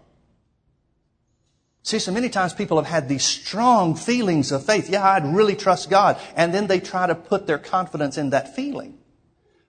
See, 1.81 1.99
so 1.99 2.11
many 2.11 2.27
times 2.27 2.53
people 2.53 2.75
have 2.75 2.85
had 2.85 3.07
these 3.07 3.23
strong 3.23 3.95
feelings 3.95 4.51
of 4.51 4.65
faith. 4.65 4.89
Yeah, 4.89 5.07
I'd 5.07 5.25
really 5.25 5.55
trust 5.55 5.89
God. 5.89 6.19
And 6.35 6.53
then 6.53 6.67
they 6.67 6.81
try 6.81 7.07
to 7.07 7.15
put 7.15 7.47
their 7.47 7.57
confidence 7.57 8.17
in 8.17 8.31
that 8.31 8.53
feeling. 8.53 8.97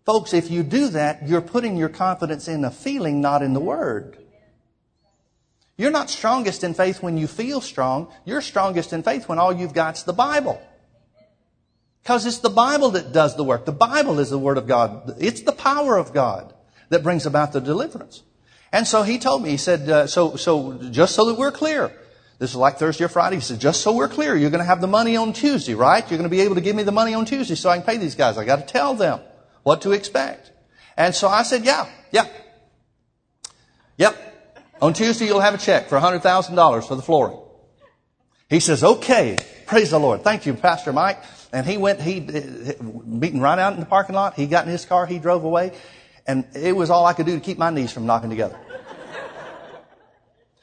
Folks, 0.05 0.35
if 0.35 0.51
you 0.51 0.65
do 0.65 0.89
that, 0.89 1.29
you're 1.29 1.41
putting 1.41 1.77
your 1.77 1.89
confidence 1.89 2.49
in 2.49 2.65
a 2.65 2.73
feeling, 2.73 3.21
not 3.21 3.43
in 3.43 3.53
the 3.53 3.61
Word. 3.61 4.19
You're 5.79 5.93
not 5.93 6.11
strongest 6.11 6.65
in 6.65 6.75
faith 6.75 7.03
when 7.03 7.17
you 7.17 7.27
feel 7.27 7.61
strong. 7.61 8.13
You're 8.25 8.43
strongest 8.43 8.93
in 8.93 9.05
faith 9.05 9.29
when 9.29 9.39
all 9.39 9.53
you've 9.53 9.73
got's 9.73 10.03
the 10.03 10.13
Bible. 10.13 10.61
Because 12.03 12.27
it's 12.27 12.39
the 12.39 12.51
Bible 12.51 12.91
that 12.91 13.13
does 13.13 13.37
the 13.37 13.45
work. 13.45 13.65
The 13.65 13.73
Bible 13.73 14.19
is 14.19 14.29
the 14.29 14.39
Word 14.39 14.59
of 14.59 14.67
God. 14.67 15.15
It's 15.21 15.43
the 15.43 15.53
power 15.53 15.97
of 15.97 16.13
God 16.13 16.53
that 16.89 17.05
brings 17.05 17.27
about 17.27 17.53
the 17.53 17.61
deliverance. 17.61 18.23
And 18.73 18.87
so 18.87 19.05
he 19.05 19.19
told 19.19 19.43
me, 19.43 19.51
he 19.51 19.57
said, 19.57 19.89
uh, 19.89 20.07
so, 20.09 20.37
so 20.37 20.79
just 20.91 21.15
so 21.15 21.27
that 21.27 21.35
we're 21.35 21.53
clear, 21.53 21.93
this 22.39 22.51
is 22.51 22.57
like 22.57 22.79
Thursday 22.79 23.05
or 23.05 23.09
Friday. 23.09 23.37
He 23.37 23.43
said, 23.43 23.61
just 23.61 23.81
so 23.83 23.95
we're 23.95 24.09
clear, 24.09 24.35
you're 24.35 24.51
going 24.51 24.61
to 24.61 24.67
have 24.67 24.81
the 24.81 24.89
money 24.89 25.17
on 25.17 25.33
Tuesday, 25.33 25.75
right? 25.75 26.03
You're 26.11 26.19
going 26.19 26.29
to 26.29 26.37
be 26.37 26.41
able 26.41 26.57
to 26.57 26.61
give 26.61 26.75
me 26.75 26.83
the 26.83 26.93
money 26.93 27.15
on 27.15 27.25
Tuesday 27.25 27.55
so 27.55 27.71
I 27.71 27.77
can 27.77 27.87
pay 27.87 27.99
these 27.99 28.17
guys. 28.17 28.37
I 28.37 28.45
got 28.45 28.57
to 28.57 28.67
tell 28.67 28.95
them 28.95 29.21
what 29.63 29.83
to 29.83 29.93
expect. 29.93 30.51
And 30.97 31.15
so 31.15 31.29
I 31.29 31.45
said, 31.45 31.65
yeah, 31.65 31.89
yeah. 32.11 32.27
Yep. 33.97 34.28
On 34.81 34.93
Tuesday, 34.93 35.27
you'll 35.27 35.41
have 35.41 35.55
a 35.55 35.59
check 35.59 35.89
for 35.89 35.99
$100,000 35.99 36.89
for 36.89 36.95
the 36.95 37.03
flooring. 37.03 37.39
He 38.49 38.61
says, 38.61 38.83
okay, 38.83 39.37
praise 39.67 39.91
the 39.91 39.99
Lord. 39.99 40.23
Thank 40.23 40.47
you, 40.47 40.55
Pastor 40.55 40.93
Mike. 40.93 41.23
And 41.53 41.67
he 41.67 41.77
went, 41.77 42.01
he, 42.01 42.21
meeting 42.81 43.41
right 43.41 43.59
out 43.59 43.75
in 43.75 43.81
the 43.81 43.87
parking 43.87 44.15
lot. 44.15 44.35
He 44.35 44.47
got 44.47 44.65
in 44.65 44.71
his 44.71 44.85
car, 44.85 45.07
he 45.07 45.19
drove 45.19 45.45
away. 45.45 45.73
And 46.27 46.47
it 46.55 46.77
was 46.77 46.91
all 46.91 47.07
I 47.07 47.13
could 47.13 47.27
do 47.27 47.35
to 47.35 47.41
keep 47.41 47.59
my 47.59 47.71
knees 47.71 47.93
from 47.93 48.07
knocking 48.07 48.31
together. 48.31 48.59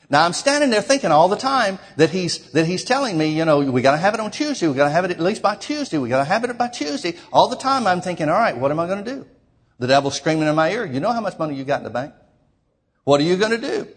Now 0.07 0.24
I'm 0.24 0.34
standing 0.34 0.69
there 0.69 0.84
thinking 0.84 1.12
all 1.12 1.29
the 1.29 1.36
time 1.36 1.79
that 1.98 2.12
he's, 2.12 2.51
that 2.51 2.67
he's 2.67 2.84
telling 2.84 3.17
me, 3.17 3.29
you 3.29 3.43
know, 3.43 3.62
we 3.62 3.81
gotta 3.81 3.98
have 3.98 4.13
it 4.13 4.19
on 4.19 4.29
Tuesday, 4.29 4.67
we 4.67 4.75
gotta 4.75 4.91
have 4.91 5.03
it 5.03 5.10
at 5.10 5.19
least 5.19 5.41
by 5.41 5.55
Tuesday, 5.55 5.98
we 5.98 6.10
gotta 6.10 6.25
have 6.25 6.43
it 6.43 6.55
by 6.60 6.67
Tuesday. 6.67 7.15
All 7.34 7.50
the 7.50 7.55
time 7.55 7.88
I'm 7.88 8.01
thinking, 8.01 8.29
alright, 8.29 8.55
what 8.55 8.69
am 8.69 8.79
I 8.79 8.86
gonna 8.86 9.03
do? 9.03 9.25
The 9.79 9.88
devil's 9.88 10.15
screaming 10.15 10.48
in 10.48 10.53
my 10.53 10.72
ear, 10.72 10.86
you 10.86 11.00
know 11.00 11.12
how 11.12 11.22
much 11.22 11.39
money 11.39 11.55
you 11.55 11.63
got 11.63 11.79
in 11.79 11.86
the 11.86 11.89
bank? 11.89 12.13
What 13.03 13.19
are 13.19 13.24
you 13.24 13.36
gonna 13.36 13.57
do? 13.57 13.88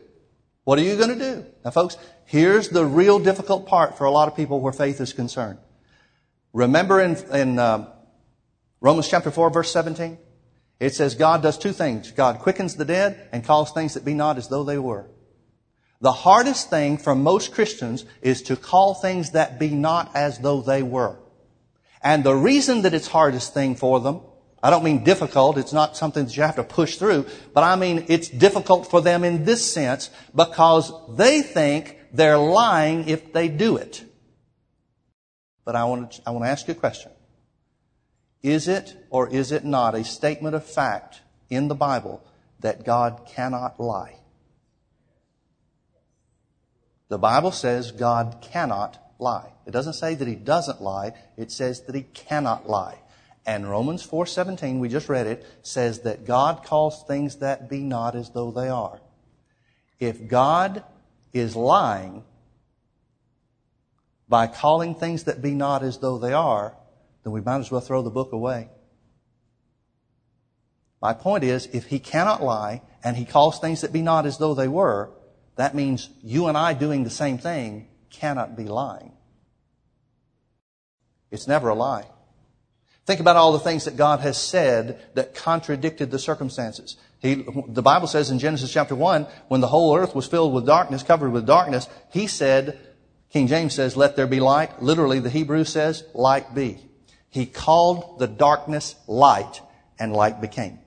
What 0.69 0.79
are 0.79 0.83
you 0.83 0.99
gonna 0.99 1.15
do? 1.15 1.47
Now 1.65 1.71
folks, 1.71 1.97
here's 2.27 2.69
the 2.69 2.85
real 2.85 3.19
difficult 3.19 3.67
part 3.67 3.97
for 3.97 4.05
a 4.05 4.11
lot 4.11 4.29
of 4.29 4.37
people 4.37 4.61
where 4.61 4.71
faith 4.71 5.01
is 5.01 5.15
concerned. 5.15 5.59
Remember 6.53 7.01
in, 7.01 7.17
in 7.33 7.59
uh, 7.59 7.91
Romans 8.83 9.09
chapter 9.09 9.31
4 9.31 9.49
verse 9.49 9.73
17? 9.73 10.19
It 10.79 10.95
says 10.95 11.15
God 11.15 11.43
does 11.43 11.57
two 11.57 11.73
things. 11.73 12.11
God 12.13 12.41
quickens 12.41 12.77
the 12.77 12.85
dead 12.85 13.31
and 13.33 13.43
calls 13.43 13.73
things 13.73 13.95
that 13.95 14.05
be 14.05 14.13
not 14.13 14.37
as 14.37 14.49
though 14.49 14.63
they 14.63 14.77
were. 14.77 15.07
The 16.03 16.13
hardest 16.13 16.69
thing 16.69 16.99
for 16.99 17.15
most 17.15 17.55
Christians 17.55 18.05
is 18.21 18.43
to 18.43 18.55
call 18.55 18.93
things 18.93 19.31
that 19.31 19.59
be 19.59 19.71
not 19.71 20.15
as 20.15 20.39
though 20.39 20.61
they 20.61 20.83
were. 20.83 21.19
And 22.03 22.25
the 22.25 22.37
reason 22.37 22.83
that 22.83 22.93
it's 22.93 23.09
hardest 23.09 23.55
thing 23.55 23.75
for 23.75 24.01
them, 24.01 24.21
I 24.63 24.71
don't 24.71 24.83
mean 24.83 25.05
difficult, 25.05 25.57
it's 25.57 25.73
not 25.73 25.97
something 25.97 26.25
that 26.25 26.37
you 26.37 26.43
have 26.43 26.57
to 26.57 26.65
push 26.65 26.97
through, 26.97 27.27
but 27.55 27.63
I 27.63 27.77
mean 27.77 28.07
it's 28.09 28.29
difficult 28.29 28.91
for 28.91 29.01
them 29.01 29.23
in 29.23 29.45
this 29.45 29.73
sense 29.73 30.11
because 30.35 30.93
they 31.17 31.43
think 31.43 31.97
they're 32.13 32.39
lying 32.39 33.09
if 33.09 33.33
they 33.33 33.49
do 33.49 33.77
it. 33.77 34.05
But 35.65 35.77
I 35.77 35.85
want 35.85 36.13
to, 36.13 36.23
I 36.27 36.31
want 36.31 36.45
to 36.45 36.49
ask 36.49 36.67
you 36.67 36.73
a 36.73 36.77
question. 36.77 37.13
Is 38.43 38.69
it 38.69 38.97
or 39.11 39.29
is 39.29 39.53
it 39.53 39.65
not 39.65 39.95
a 39.95 40.05
statement 40.05 40.55
of 40.55 40.65
fact 40.65 41.21
in 41.51 41.69
the 41.69 41.75
Bible 41.75 42.25
that 42.61 42.85
God 42.85 43.29
cannot 43.29 43.79
lie? 43.79 44.19
The 47.09 47.19
Bible 47.19 47.53
says 47.53 47.93
God 47.93 48.39
cannot 48.41 48.99
lie. 49.19 49.53
It 49.67 49.71
doesn't 49.71 49.95
say 49.95 50.15
that 50.15 50.29
he 50.29 50.35
doesn't 50.35 50.81
lie, 50.81 51.13
it 51.37 51.51
says 51.51 51.83
that 51.83 51.95
he 51.95 52.03
cannot 52.03 52.69
lie. 52.69 52.99
And 53.49 53.67
Romans 53.67 54.07
4:17, 54.07 54.79
we 54.79 54.91
just 54.91 55.09
read 55.09 55.27
it, 55.27 55.43
says 55.63 56.01
that 56.01 56.27
God 56.27 56.65
calls 56.65 57.03
things 57.05 57.37
that 57.37 57.71
be 57.71 57.81
not 57.81 58.15
as 58.15 58.29
though 58.29 58.51
they 58.51 58.69
are. 58.69 59.01
If 59.99 60.29
God 60.29 60.85
is 61.33 61.57
lying 61.57 62.25
by 64.29 64.49
calling 64.49 64.95
things 64.95 65.25
that 65.25 65.41
be 65.41 65.53
not 65.53 65.83
as 65.83 65.97
though 65.97 66.19
they 66.19 66.35
are, 66.35 66.77
then 67.25 67.33
we 67.33 67.41
might 67.41 67.61
as 67.61 67.71
well 67.71 67.81
throw 67.81 68.03
the 68.03 68.11
book 68.11 68.33
away. 68.33 68.69
My 71.01 71.15
point 71.15 71.43
is, 71.43 71.71
if 71.73 71.87
he 71.87 71.99
cannot 71.99 72.43
lie 72.43 72.83
and 73.03 73.17
he 73.17 73.25
calls 73.25 73.59
things 73.61 73.81
that 73.81 73.95
be 73.95 74.03
not 74.03 74.27
as 74.27 74.37
though 74.37 74.53
they 74.53 74.69
were, 74.69 75.09
that 75.57 75.75
means 75.75 76.11
you 76.23 76.49
and 76.49 76.59
I 76.59 76.75
doing 76.75 77.03
the 77.03 77.09
same 77.09 77.39
thing 77.39 77.89
cannot 78.11 78.59
be 78.59 78.65
lying. 78.65 79.13
It's 81.31 81.49
never 81.49 81.71
a 81.71 81.75
lie. 81.75 82.09
Think 83.09 83.21
about 83.21 83.37
all 83.37 83.53
the 83.53 83.59
things 83.59 83.87
that 83.87 83.97
God 83.97 84.21
has 84.21 84.37
said 84.37 85.01
that 85.15 85.35
contradicted 85.35 86.11
the 86.11 86.19
circumstances. 86.19 86.99
He, 87.21 87.43
the 87.67 87.81
Bible 87.81 88.07
says 88.07 88.31
in 88.31 88.39
Genesis 88.39 88.71
chapter 88.71 88.95
1, 88.95 89.27
when 89.49 89.63
the 89.63 89.69
whole 89.69 89.97
earth 89.97 90.15
was 90.15 90.27
filled 90.27 90.53
with 90.53 90.67
darkness, 90.67 91.03
covered 91.03 91.31
with 91.31 91.47
darkness, 91.47 91.89
He 92.13 92.27
said, 92.27 92.79
King 93.33 93.47
James 93.47 93.73
says, 93.73 93.97
let 93.97 94.15
there 94.17 94.27
be 94.27 94.41
light. 94.41 94.83
Literally, 94.83 95.21
the 95.21 95.31
Hebrew 95.31 95.65
says, 95.65 96.05
light 96.13 96.55
be. 96.55 96.85
He 97.31 97.47
called 97.47 98.19
the 98.19 98.27
darkness 98.27 98.95
light, 99.07 99.63
and 99.99 100.13
light 100.13 100.43
became. 100.43 100.79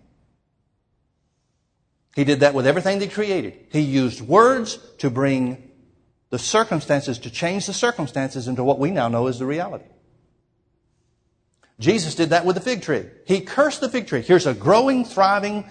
He 2.16 2.24
did 2.24 2.42
that 2.42 2.54
with 2.54 2.68
everything 2.68 3.00
that 3.00 3.06
he 3.06 3.12
created. 3.12 3.58
He 3.72 3.80
used 3.80 4.22
words 4.22 4.78
to 5.00 5.10
bring 5.10 5.72
the 6.30 6.38
circumstances, 6.38 7.18
to 7.18 7.32
change 7.32 7.66
the 7.66 7.74
circumstances 7.74 8.48
into 8.48 8.64
what 8.64 8.78
we 8.78 8.92
now 8.92 9.08
know 9.08 9.26
is 9.26 9.40
the 9.40 9.48
reality. 9.48 9.86
Jesus 11.82 12.14
did 12.14 12.30
that 12.30 12.46
with 12.46 12.56
the 12.56 12.62
fig 12.62 12.84
tree. 12.84 13.06
He 13.26 13.42
cursed 13.42 13.82
the 13.82 13.90
fig 13.90 14.06
tree. 14.06 14.22
Here's 14.22 14.46
a 14.46 14.54
growing, 14.54 15.04
thriving, 15.04 15.68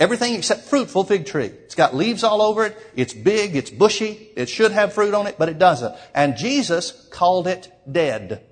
everything 0.00 0.34
except 0.34 0.62
fruitful 0.62 1.04
fig 1.04 1.26
tree. 1.26 1.44
It's 1.44 1.74
got 1.74 1.94
leaves 1.94 2.24
all 2.24 2.40
over 2.40 2.64
it. 2.64 2.76
It's 2.96 3.12
big. 3.12 3.54
It's 3.54 3.68
bushy. 3.68 4.30
It 4.36 4.48
should 4.48 4.72
have 4.72 4.94
fruit 4.94 5.12
on 5.12 5.26
it, 5.26 5.36
but 5.38 5.50
it 5.50 5.58
doesn't. 5.58 5.94
And 6.14 6.38
Jesus 6.38 7.06
called 7.12 7.46
it 7.46 7.70
dead. 7.90 8.42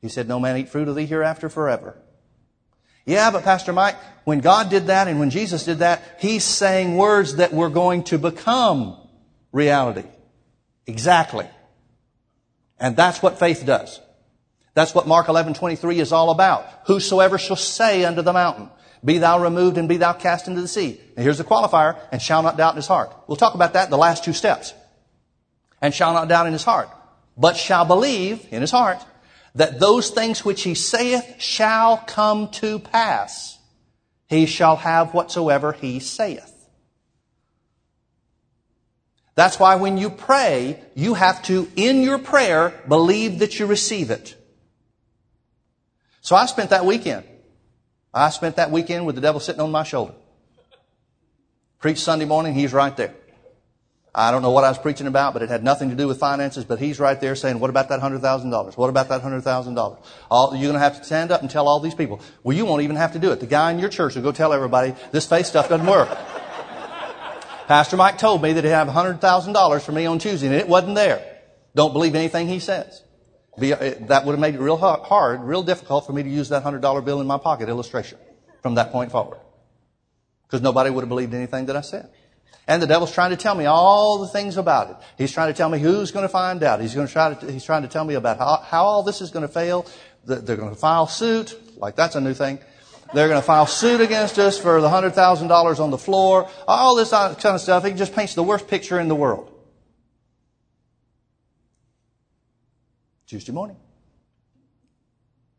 He 0.00 0.08
said, 0.08 0.26
No 0.26 0.40
man 0.40 0.56
eat 0.56 0.70
fruit 0.70 0.88
of 0.88 0.96
thee 0.96 1.04
hereafter 1.04 1.50
forever. 1.50 2.00
Yeah, 3.04 3.30
but 3.30 3.44
Pastor 3.44 3.74
Mike, 3.74 3.96
when 4.24 4.40
God 4.40 4.70
did 4.70 4.86
that 4.86 5.06
and 5.06 5.20
when 5.20 5.28
Jesus 5.28 5.66
did 5.66 5.80
that, 5.80 6.16
He's 6.18 6.44
saying 6.44 6.96
words 6.96 7.36
that 7.36 7.52
were 7.52 7.68
going 7.68 8.04
to 8.04 8.18
become 8.18 8.96
reality. 9.52 10.08
Exactly. 10.86 11.46
And 12.78 12.96
that's 12.96 13.22
what 13.22 13.38
faith 13.38 13.66
does. 13.66 14.00
That's 14.74 14.94
what 14.94 15.06
Mark 15.06 15.28
11, 15.28 15.54
23 15.54 16.00
is 16.00 16.12
all 16.12 16.30
about. 16.30 16.64
Whosoever 16.86 17.38
shall 17.38 17.56
say 17.56 18.04
unto 18.04 18.22
the 18.22 18.32
mountain, 18.32 18.70
be 19.04 19.18
thou 19.18 19.42
removed 19.42 19.78
and 19.78 19.88
be 19.88 19.96
thou 19.96 20.12
cast 20.12 20.46
into 20.46 20.60
the 20.60 20.68
sea. 20.68 21.00
And 21.16 21.24
here's 21.24 21.38
the 21.38 21.44
qualifier, 21.44 21.98
and 22.12 22.20
shall 22.20 22.42
not 22.42 22.56
doubt 22.56 22.74
in 22.74 22.76
his 22.76 22.86
heart. 22.86 23.14
We'll 23.26 23.36
talk 23.36 23.54
about 23.54 23.72
that 23.72 23.86
in 23.86 23.90
the 23.90 23.98
last 23.98 24.24
two 24.24 24.32
steps. 24.32 24.74
And 25.80 25.94
shall 25.94 26.12
not 26.12 26.28
doubt 26.28 26.46
in 26.46 26.52
his 26.52 26.64
heart, 26.64 26.90
but 27.36 27.56
shall 27.56 27.84
believe 27.84 28.46
in 28.50 28.60
his 28.60 28.70
heart 28.70 29.02
that 29.54 29.80
those 29.80 30.10
things 30.10 30.44
which 30.44 30.62
he 30.62 30.74
saith 30.74 31.36
shall 31.38 31.96
come 31.96 32.50
to 32.50 32.78
pass. 32.78 33.58
He 34.28 34.46
shall 34.46 34.76
have 34.76 35.12
whatsoever 35.14 35.72
he 35.72 35.98
saith. 35.98 36.46
That's 39.34 39.58
why 39.58 39.76
when 39.76 39.96
you 39.96 40.10
pray, 40.10 40.80
you 40.94 41.14
have 41.14 41.42
to, 41.44 41.68
in 41.74 42.02
your 42.02 42.18
prayer, 42.18 42.74
believe 42.86 43.38
that 43.38 43.58
you 43.58 43.66
receive 43.66 44.10
it. 44.10 44.36
So 46.20 46.36
I 46.36 46.46
spent 46.46 46.70
that 46.70 46.84
weekend. 46.84 47.24
I 48.12 48.30
spent 48.30 48.56
that 48.56 48.70
weekend 48.70 49.06
with 49.06 49.14
the 49.14 49.20
devil 49.20 49.40
sitting 49.40 49.60
on 49.60 49.70
my 49.70 49.84
shoulder. 49.84 50.14
Preached 51.78 52.00
Sunday 52.00 52.24
morning, 52.24 52.54
he's 52.54 52.72
right 52.72 52.94
there. 52.96 53.14
I 54.12 54.32
don't 54.32 54.42
know 54.42 54.50
what 54.50 54.64
I 54.64 54.68
was 54.68 54.78
preaching 54.78 55.06
about, 55.06 55.34
but 55.34 55.42
it 55.42 55.48
had 55.48 55.62
nothing 55.62 55.90
to 55.90 55.94
do 55.94 56.08
with 56.08 56.18
finances. 56.18 56.64
But 56.64 56.80
he's 56.80 56.98
right 56.98 57.20
there 57.20 57.36
saying, 57.36 57.60
"What 57.60 57.70
about 57.70 57.88
that 57.90 58.00
hundred 58.00 58.20
thousand 58.20 58.50
dollars? 58.50 58.76
What 58.76 58.90
about 58.90 59.08
that 59.08 59.20
hundred 59.22 59.42
thousand 59.42 59.74
dollars? 59.74 59.98
You're 60.30 60.48
going 60.50 60.72
to 60.72 60.80
have 60.80 60.98
to 60.98 61.04
stand 61.04 61.30
up 61.30 61.42
and 61.42 61.50
tell 61.50 61.68
all 61.68 61.78
these 61.78 61.94
people. 61.94 62.20
Well, 62.42 62.56
you 62.56 62.66
won't 62.66 62.82
even 62.82 62.96
have 62.96 63.12
to 63.12 63.20
do 63.20 63.30
it. 63.30 63.38
The 63.38 63.46
guy 63.46 63.70
in 63.70 63.78
your 63.78 63.88
church 63.88 64.16
will 64.16 64.22
go 64.22 64.32
tell 64.32 64.52
everybody 64.52 64.94
this 65.12 65.26
faith 65.26 65.46
stuff 65.46 65.68
doesn't 65.68 65.86
work. 65.86 66.08
Pastor 67.68 67.96
Mike 67.96 68.18
told 68.18 68.42
me 68.42 68.52
that 68.54 68.64
he'd 68.64 68.70
have 68.70 68.88
hundred 68.88 69.20
thousand 69.20 69.52
dollars 69.52 69.84
for 69.84 69.92
me 69.92 70.06
on 70.06 70.18
Tuesday, 70.18 70.48
and 70.48 70.56
it 70.56 70.66
wasn't 70.66 70.96
there. 70.96 71.24
Don't 71.76 71.92
believe 71.92 72.16
anything 72.16 72.48
he 72.48 72.58
says. 72.58 73.04
Be, 73.58 73.72
uh, 73.72 73.94
that 74.02 74.24
would 74.24 74.32
have 74.32 74.40
made 74.40 74.54
it 74.54 74.60
real 74.60 74.76
hard, 74.76 75.42
real 75.42 75.62
difficult 75.62 76.06
for 76.06 76.12
me 76.12 76.22
to 76.22 76.28
use 76.28 76.48
that 76.50 76.62
hundred 76.62 76.82
dollar 76.82 77.00
bill 77.00 77.20
in 77.20 77.26
my 77.26 77.38
pocket 77.38 77.68
illustration 77.68 78.18
from 78.62 78.76
that 78.76 78.92
point 78.92 79.10
forward, 79.10 79.38
because 80.46 80.62
nobody 80.62 80.90
would 80.90 81.02
have 81.02 81.08
believed 81.08 81.34
anything 81.34 81.66
that 81.66 81.76
I 81.76 81.80
said. 81.80 82.10
And 82.70 82.80
the 82.80 82.86
devil's 82.86 83.12
trying 83.12 83.30
to 83.30 83.36
tell 83.36 83.56
me 83.56 83.64
all 83.64 84.18
the 84.18 84.28
things 84.28 84.56
about 84.56 84.90
it. 84.90 84.96
He's 85.18 85.32
trying 85.32 85.52
to 85.52 85.56
tell 85.56 85.68
me 85.68 85.80
who's 85.80 86.12
going 86.12 86.22
to 86.22 86.28
find 86.28 86.62
out. 86.62 86.80
He's 86.80 86.94
going 86.94 87.06
to 87.08 87.12
try 87.12 87.34
to, 87.34 87.50
he's 87.50 87.64
trying 87.64 87.82
to 87.82 87.88
tell 87.88 88.04
me 88.04 88.14
about 88.14 88.38
how, 88.38 88.58
how 88.58 88.84
all 88.84 89.02
this 89.02 89.20
is 89.20 89.30
going 89.30 89.46
to 89.46 89.52
fail. 89.52 89.86
They're 90.24 90.56
going 90.56 90.70
to 90.70 90.76
file 90.78 91.08
suit. 91.08 91.58
Like 91.78 91.96
that's 91.96 92.14
a 92.14 92.20
new 92.20 92.34
thing. 92.34 92.60
They're 93.12 93.26
going 93.26 93.40
to 93.40 93.46
file 93.46 93.66
suit 93.66 94.00
against 94.00 94.38
us 94.38 94.56
for 94.56 94.80
the 94.80 94.88
$100,000 94.88 95.80
on 95.80 95.90
the 95.90 95.98
floor. 95.98 96.48
All 96.68 96.94
this 96.94 97.10
kind 97.10 97.36
of 97.44 97.60
stuff. 97.60 97.84
He 97.84 97.92
just 97.92 98.14
paints 98.14 98.34
the 98.34 98.44
worst 98.44 98.68
picture 98.68 99.00
in 99.00 99.08
the 99.08 99.16
world. 99.16 99.52
Tuesday 103.30 103.52
morning. 103.52 103.76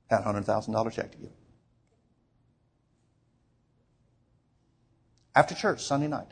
Had 0.10 0.20
a 0.20 0.24
$100,000 0.24 0.92
check 0.92 1.10
to 1.14 1.18
give. 1.18 1.30
After 5.34 5.56
church, 5.56 5.82
Sunday 5.82 6.10
night. 6.10 6.28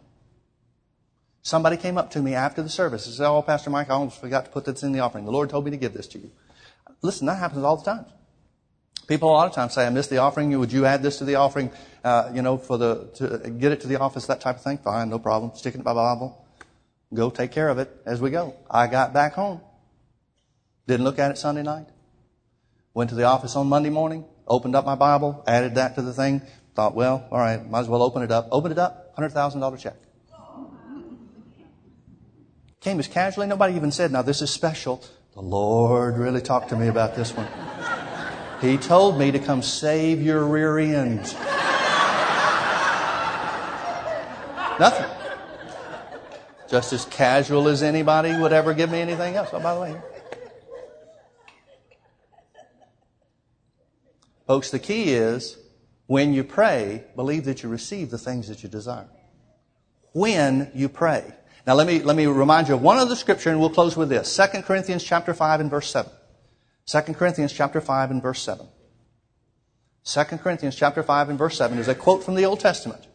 Somebody 1.42 1.78
came 1.78 1.98
up 1.98 2.12
to 2.12 2.22
me 2.22 2.36
after 2.36 2.62
the 2.62 2.68
service 2.68 3.06
and 3.06 3.16
said, 3.16 3.26
Oh, 3.26 3.42
Pastor 3.42 3.70
Mike, 3.70 3.90
I 3.90 3.94
almost 3.94 4.20
forgot 4.20 4.44
to 4.46 4.52
put 4.52 4.66
this 4.66 4.84
in 4.84 4.92
the 4.92 5.00
offering. 5.00 5.24
The 5.24 5.32
Lord 5.32 5.50
told 5.50 5.64
me 5.64 5.72
to 5.72 5.78
give 5.78 5.94
this 5.94 6.08
to 6.08 6.20
you. 6.20 6.30
Listen, 7.02 7.26
that 7.28 7.38
happens 7.38 7.64
all 7.64 7.78
the 7.78 7.86
time. 7.86 8.06
People 9.08 9.30
a 9.30 9.32
lot 9.32 9.48
of 9.48 9.54
times 9.54 9.74
say, 9.74 9.88
I 9.88 9.90
missed 9.92 10.10
the 10.10 10.18
offering. 10.18 10.60
Would 10.60 10.74
you 10.74 10.86
add 10.86 11.02
this 11.02 11.20
to 11.20 11.24
the 11.24 11.36
offering, 11.36 11.72
uh, 12.04 12.32
you 12.34 12.42
know, 12.42 12.58
for 12.58 12.78
the, 12.78 13.06
to 13.16 13.50
get 13.50 13.72
it 13.72 13.80
to 13.82 13.88
the 13.88 13.98
office, 13.98 14.26
that 14.26 14.42
type 14.42 14.58
of 14.58 14.62
thing? 14.62 14.78
Fine, 14.80 15.10
no 15.10 15.20
problem. 15.20 15.54
Stick 15.56 15.76
it 15.76 15.78
in 15.78 15.86
my 15.86 15.94
Bible. 15.94 16.46
Go 17.14 17.30
take 17.30 17.54
care 17.54 17.70
of 17.70 17.80
it 17.80 17.90
as 18.06 18.20
we 18.20 18.30
go. 18.30 18.58
I 18.70 18.88
got 18.88 19.14
back 19.14 19.36
home. 19.36 19.62
Didn't 20.90 21.04
look 21.04 21.20
at 21.20 21.30
it 21.30 21.38
Sunday 21.38 21.62
night. 21.62 21.86
Went 22.96 23.12
to 23.12 23.16
the 23.16 23.26
office 23.26 23.56
on 23.56 23.68
Monday 23.68 23.92
morning, 23.92 24.26
opened 24.48 24.76
up 24.76 24.88
my 24.88 24.96
Bible, 24.96 25.44
added 25.46 25.76
that 25.76 25.94
to 25.94 26.02
the 26.02 26.14
thing. 26.14 26.42
Thought, 26.74 26.96
well, 26.96 27.28
all 27.30 27.38
right, 27.38 27.64
might 27.70 27.82
as 27.82 27.88
well 27.88 28.02
open 28.02 28.24
it 28.24 28.32
up. 28.32 28.48
Opened 28.52 28.72
it 28.72 28.80
up, 28.80 29.16
$100,000 29.16 29.80
check. 29.80 29.94
Came 32.82 32.98
as 33.00 33.08
casually. 33.08 33.46
Nobody 33.46 33.76
even 33.76 33.92
said, 33.92 34.12
now 34.12 34.24
this 34.24 34.42
is 34.42 34.50
special. 34.50 35.04
The 35.36 35.44
Lord 35.44 36.18
really 36.18 36.42
talked 36.42 36.70
to 36.70 36.76
me 36.76 36.88
about 36.88 37.14
this 37.14 37.34
one. 37.36 37.48
He 38.60 38.78
told 38.78 39.20
me 39.20 39.30
to 39.30 39.38
come 39.38 39.62
save 39.62 40.24
your 40.24 40.44
rear 40.44 40.80
end. 40.80 41.20
Nothing. 44.80 45.06
Just 46.68 46.94
as 46.94 47.06
casual 47.06 47.68
as 47.68 47.84
anybody 47.84 48.36
would 48.36 48.54
ever 48.54 48.74
give 48.74 48.90
me 48.90 49.02
anything 49.02 49.36
else. 49.36 49.50
Oh, 49.54 49.60
by 49.60 49.76
the 49.76 49.82
way. 49.82 50.02
Folks, 54.50 54.72
the 54.72 54.80
key 54.80 55.14
is 55.14 55.60
when 56.08 56.34
you 56.34 56.44
pray, 56.44 57.04
believe 57.16 57.46
that 57.46 57.62
you 57.62 57.70
receive 57.70 58.10
the 58.10 58.18
things 58.18 58.48
that 58.48 58.64
you 58.64 58.68
desire. 58.68 59.08
When 60.12 60.72
you 60.74 60.90
pray. 60.90 61.24
Now 61.68 61.76
let 61.76 61.86
me, 61.86 62.00
let 62.02 62.16
me 62.16 62.26
remind 62.26 62.68
you 62.68 62.74
of 62.74 62.82
one 62.82 62.98
other 62.98 63.16
scripture 63.16 63.52
and 63.52 63.60
we'll 63.60 63.70
close 63.70 63.96
with 63.96 64.10
this. 64.10 64.36
2 64.36 64.64
Corinthians 64.64 65.04
chapter 65.04 65.36
5 65.36 65.60
and 65.60 65.70
verse 65.70 65.92
7. 65.92 66.12
2 66.88 67.00
Corinthians 67.14 67.54
chapter 67.54 67.80
5 67.80 68.10
and 68.10 68.24
verse 68.24 68.42
7. 68.42 68.68
2 70.04 70.24
Corinthians 70.40 70.76
chapter 70.76 71.04
5 71.04 71.30
and 71.30 71.38
verse 71.38 71.56
7 71.56 71.78
is 71.78 71.88
a 71.88 71.94
quote 71.94 72.24
from 72.24 72.34
the 72.34 72.46
Old 72.46 72.60
Testament. 72.60 73.06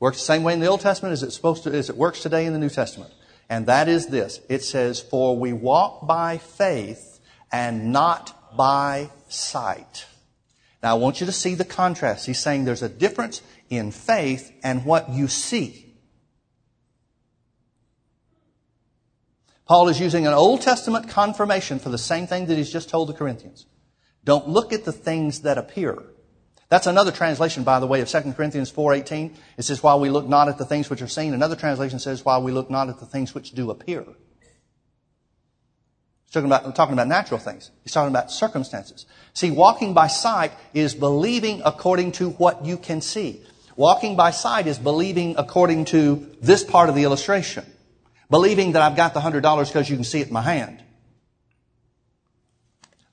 Works 0.00 0.16
the 0.16 0.24
same 0.24 0.42
way 0.42 0.54
in 0.54 0.60
the 0.60 0.68
Old 0.68 0.80
Testament 0.80 1.12
as 1.12 1.22
it's 1.22 1.36
supposed 1.36 1.64
to, 1.64 1.70
as 1.70 1.90
it 1.90 1.98
works 1.98 2.22
today 2.22 2.46
in 2.46 2.54
the 2.54 2.58
New 2.58 2.70
Testament. 2.70 3.12
And 3.50 3.66
that 3.66 3.88
is 3.90 4.06
this. 4.06 4.40
It 4.48 4.62
says, 4.62 5.00
For 5.00 5.36
we 5.36 5.52
walk 5.52 6.06
by 6.06 6.38
faith 6.38 7.20
and 7.52 7.92
not 7.92 8.56
by 8.56 9.10
sight. 9.28 10.06
Now 10.82 10.92
I 10.92 10.98
want 10.98 11.20
you 11.20 11.26
to 11.26 11.32
see 11.32 11.54
the 11.54 11.64
contrast. 11.64 12.26
He's 12.26 12.38
saying 12.38 12.64
there's 12.64 12.82
a 12.82 12.88
difference 12.88 13.42
in 13.68 13.90
faith 13.90 14.52
and 14.62 14.84
what 14.84 15.10
you 15.10 15.28
see. 15.28 15.84
Paul 19.66 19.88
is 19.88 20.00
using 20.00 20.26
an 20.26 20.32
Old 20.32 20.62
Testament 20.62 21.10
confirmation 21.10 21.78
for 21.78 21.90
the 21.90 21.98
same 21.98 22.26
thing 22.26 22.46
that 22.46 22.56
he's 22.56 22.72
just 22.72 22.88
told 22.88 23.08
the 23.08 23.12
Corinthians. 23.12 23.66
Don't 24.24 24.48
look 24.48 24.72
at 24.72 24.84
the 24.84 24.92
things 24.92 25.42
that 25.42 25.58
appear. 25.58 26.02
That's 26.70 26.86
another 26.86 27.12
translation, 27.12 27.64
by 27.64 27.80
the 27.80 27.86
way, 27.86 28.00
of 28.00 28.08
2 28.08 28.32
Corinthians 28.32 28.72
4.18. 28.72 29.34
It 29.56 29.62
says, 29.62 29.82
while 29.82 30.00
we 30.00 30.10
look 30.10 30.26
not 30.26 30.48
at 30.48 30.58
the 30.58 30.64
things 30.64 30.88
which 30.88 31.02
are 31.02 31.08
seen. 31.08 31.34
Another 31.34 31.56
translation 31.56 31.98
says, 31.98 32.24
while 32.24 32.42
we 32.42 32.52
look 32.52 32.70
not 32.70 32.88
at 32.88 32.98
the 33.00 33.06
things 33.06 33.34
which 33.34 33.52
do 33.52 33.70
appear. 33.70 34.04
He's 36.28 36.34
talking 36.34 36.46
about, 36.52 36.76
talking 36.76 36.92
about 36.92 37.08
natural 37.08 37.40
things. 37.40 37.70
He's 37.84 37.92
talking 37.92 38.10
about 38.10 38.30
circumstances. 38.30 39.06
See, 39.32 39.50
walking 39.50 39.94
by 39.94 40.08
sight 40.08 40.52
is 40.74 40.94
believing 40.94 41.62
according 41.64 42.12
to 42.12 42.30
what 42.32 42.66
you 42.66 42.76
can 42.76 43.00
see. 43.00 43.42
Walking 43.76 44.14
by 44.14 44.32
sight 44.32 44.66
is 44.66 44.78
believing 44.78 45.36
according 45.38 45.86
to 45.86 46.28
this 46.42 46.64
part 46.64 46.90
of 46.90 46.94
the 46.94 47.04
illustration. 47.04 47.64
Believing 48.28 48.72
that 48.72 48.82
I've 48.82 48.94
got 48.94 49.14
the 49.14 49.22
hundred 49.22 49.40
dollars 49.40 49.70
because 49.70 49.88
you 49.88 49.96
can 49.96 50.04
see 50.04 50.20
it 50.20 50.26
in 50.26 50.34
my 50.34 50.42
hand. 50.42 50.82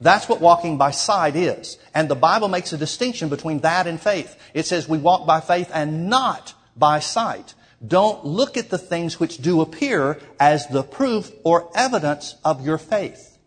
That's 0.01 0.27
what 0.27 0.41
walking 0.41 0.77
by 0.77 0.91
sight 0.91 1.37
is. 1.37 1.77
And 1.93 2.09
the 2.09 2.15
Bible 2.15 2.49
makes 2.49 2.73
a 2.73 2.77
distinction 2.77 3.29
between 3.29 3.59
that 3.59 3.87
and 3.87 3.97
faith. 3.97 4.37
It 4.53 4.65
says 4.65 4.89
we 4.89 4.97
walk 4.97 5.25
by 5.25 5.39
faith 5.39 5.71
and 5.73 6.09
not 6.09 6.53
by 6.75 6.99
sight. 6.99 7.53
Don't 7.85 8.25
look 8.25 8.57
at 8.57 8.69
the 8.69 8.77
things 8.77 9.19
which 9.19 9.37
do 9.37 9.61
appear 9.61 10.19
as 10.39 10.67
the 10.67 10.83
proof 10.83 11.31
or 11.43 11.69
evidence 11.75 12.35
of 12.43 12.65
your 12.65 12.77
faith. 12.77 13.37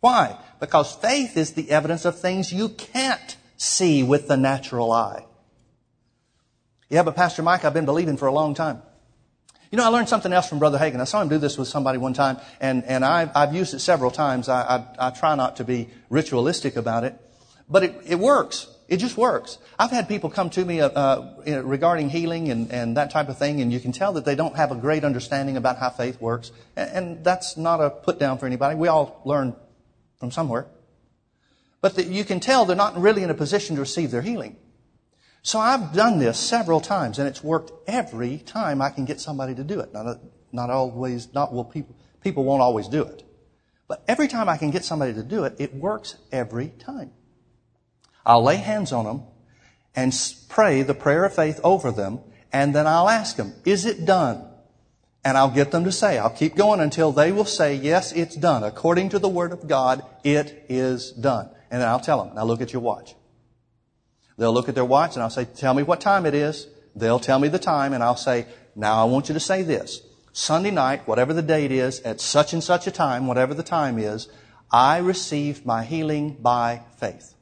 Why? 0.00 0.38
Because 0.60 0.94
faith 0.94 1.36
is 1.36 1.52
the 1.52 1.70
evidence 1.70 2.04
of 2.04 2.18
things 2.18 2.52
you 2.52 2.70
can't 2.70 3.36
see 3.56 4.02
with 4.02 4.28
the 4.28 4.36
natural 4.36 4.90
eye. 4.92 5.26
Yeah, 6.88 7.02
but 7.02 7.14
Pastor 7.14 7.42
Mike, 7.42 7.64
I've 7.64 7.74
been 7.74 7.84
believing 7.84 8.16
for 8.16 8.26
a 8.26 8.32
long 8.32 8.54
time. 8.54 8.82
You 9.70 9.76
know, 9.76 9.84
I 9.84 9.88
learned 9.88 10.08
something 10.08 10.32
else 10.32 10.48
from 10.48 10.58
Brother 10.58 10.78
Hagin. 10.78 11.00
I 11.00 11.04
saw 11.04 11.22
him 11.22 11.28
do 11.28 11.38
this 11.38 11.56
with 11.56 11.68
somebody 11.68 11.98
one 11.98 12.12
time, 12.12 12.38
and, 12.60 12.82
and 12.84 13.04
I've, 13.04 13.30
I've 13.36 13.54
used 13.54 13.72
it 13.72 13.78
several 13.78 14.10
times. 14.10 14.48
I, 14.48 14.62
I, 14.98 15.08
I 15.08 15.10
try 15.10 15.36
not 15.36 15.56
to 15.56 15.64
be 15.64 15.88
ritualistic 16.08 16.74
about 16.74 17.04
it, 17.04 17.14
but 17.68 17.84
it, 17.84 17.94
it 18.04 18.18
works. 18.18 18.66
It 18.90 18.96
just 18.96 19.16
works. 19.16 19.58
I've 19.78 19.92
had 19.92 20.08
people 20.08 20.30
come 20.30 20.50
to 20.50 20.64
me 20.64 20.80
uh, 20.80 20.88
uh, 20.88 21.62
regarding 21.62 22.10
healing 22.10 22.50
and, 22.50 22.72
and 22.72 22.96
that 22.96 23.12
type 23.12 23.28
of 23.28 23.38
thing, 23.38 23.60
and 23.60 23.72
you 23.72 23.78
can 23.78 23.92
tell 23.92 24.14
that 24.14 24.24
they 24.24 24.34
don't 24.34 24.56
have 24.56 24.72
a 24.72 24.74
great 24.74 25.04
understanding 25.04 25.56
about 25.56 25.78
how 25.78 25.90
faith 25.90 26.20
works. 26.20 26.50
And, 26.74 26.90
and 26.90 27.24
that's 27.24 27.56
not 27.56 27.80
a 27.80 27.90
put 27.90 28.18
down 28.18 28.38
for 28.38 28.46
anybody. 28.46 28.74
We 28.74 28.88
all 28.88 29.22
learn 29.24 29.54
from 30.18 30.32
somewhere. 30.32 30.66
But 31.80 31.94
the, 31.94 32.04
you 32.04 32.24
can 32.24 32.40
tell 32.40 32.64
they're 32.64 32.74
not 32.74 33.00
really 33.00 33.22
in 33.22 33.30
a 33.30 33.34
position 33.34 33.76
to 33.76 33.80
receive 33.80 34.10
their 34.10 34.22
healing. 34.22 34.56
So 35.42 35.60
I've 35.60 35.92
done 35.92 36.18
this 36.18 36.36
several 36.36 36.80
times, 36.80 37.20
and 37.20 37.28
it's 37.28 37.44
worked 37.44 37.70
every 37.86 38.38
time 38.38 38.82
I 38.82 38.90
can 38.90 39.04
get 39.04 39.20
somebody 39.20 39.54
to 39.54 39.62
do 39.62 39.78
it. 39.78 39.92
Not, 39.92 40.18
not 40.50 40.68
always, 40.68 41.32
not 41.32 41.54
will 41.54 41.64
people, 41.64 41.94
people 42.24 42.42
won't 42.42 42.60
always 42.60 42.88
do 42.88 43.04
it. 43.04 43.22
But 43.86 44.02
every 44.08 44.26
time 44.26 44.48
I 44.48 44.56
can 44.56 44.72
get 44.72 44.84
somebody 44.84 45.14
to 45.14 45.22
do 45.22 45.44
it, 45.44 45.54
it 45.60 45.74
works 45.74 46.16
every 46.32 46.70
time. 46.80 47.12
I'll 48.24 48.42
lay 48.42 48.56
hands 48.56 48.92
on 48.92 49.04
them 49.04 49.22
and 49.94 50.14
pray 50.48 50.82
the 50.82 50.94
prayer 50.94 51.24
of 51.24 51.34
faith 51.34 51.60
over 51.64 51.90
them, 51.90 52.20
and 52.52 52.74
then 52.74 52.86
I'll 52.86 53.08
ask 53.08 53.36
them, 53.36 53.54
is 53.64 53.86
it 53.86 54.04
done? 54.04 54.46
And 55.24 55.36
I'll 55.36 55.50
get 55.50 55.70
them 55.70 55.84
to 55.84 55.92
say, 55.92 56.18
I'll 56.18 56.30
keep 56.30 56.56
going 56.56 56.80
until 56.80 57.12
they 57.12 57.30
will 57.30 57.44
say, 57.44 57.74
yes, 57.74 58.12
it's 58.12 58.34
done. 58.34 58.64
According 58.64 59.10
to 59.10 59.18
the 59.18 59.28
Word 59.28 59.52
of 59.52 59.68
God, 59.68 60.02
it 60.24 60.64
is 60.68 61.12
done. 61.12 61.50
And 61.70 61.82
then 61.82 61.88
I'll 61.88 62.00
tell 62.00 62.24
them, 62.24 62.34
now 62.34 62.44
look 62.44 62.62
at 62.62 62.72
your 62.72 62.80
watch. 62.80 63.14
They'll 64.38 64.54
look 64.54 64.70
at 64.70 64.74
their 64.74 64.84
watch 64.84 65.14
and 65.14 65.22
I'll 65.22 65.30
say, 65.30 65.44
tell 65.44 65.74
me 65.74 65.82
what 65.82 66.00
time 66.00 66.24
it 66.24 66.34
is. 66.34 66.66
They'll 66.96 67.20
tell 67.20 67.38
me 67.38 67.48
the 67.48 67.58
time 67.58 67.92
and 67.92 68.02
I'll 68.02 68.16
say, 68.16 68.46
now 68.74 69.02
I 69.02 69.04
want 69.04 69.28
you 69.28 69.34
to 69.34 69.40
say 69.40 69.62
this. 69.62 70.00
Sunday 70.32 70.70
night, 70.70 71.06
whatever 71.06 71.34
the 71.34 71.42
date 71.42 71.70
is, 71.70 72.00
at 72.00 72.20
such 72.20 72.54
and 72.54 72.64
such 72.64 72.86
a 72.86 72.90
time, 72.90 73.26
whatever 73.26 73.52
the 73.52 73.62
time 73.62 73.98
is, 73.98 74.28
I 74.72 74.98
received 74.98 75.66
my 75.66 75.84
healing 75.84 76.38
by 76.40 76.82
faith. 76.98 77.34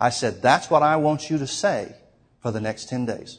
I 0.00 0.10
said, 0.10 0.42
that's 0.42 0.70
what 0.70 0.82
I 0.82 0.96
want 0.96 1.28
you 1.28 1.38
to 1.38 1.46
say 1.46 1.94
for 2.40 2.50
the 2.50 2.60
next 2.60 2.88
10 2.88 3.06
days. 3.06 3.38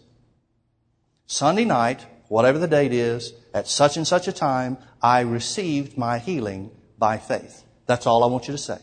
Sunday 1.26 1.66
night, 1.66 2.06
whatever 2.28 2.58
the 2.58 2.68
date 2.68 2.92
is, 2.92 3.34
at 3.54 3.68
such 3.68 3.98
and 3.98 4.06
such 4.06 4.28
a 4.28 4.32
time, 4.32 4.78
I 5.02 5.22
received 5.22 5.98
my 5.98 6.20
healing 6.20 6.72
by 6.98 7.18
faith. 7.18 7.64
That's 7.86 8.06
all 8.06 8.24
I 8.24 8.28
want 8.28 8.48
you 8.48 8.52
to 8.52 8.58
say. 8.58 8.78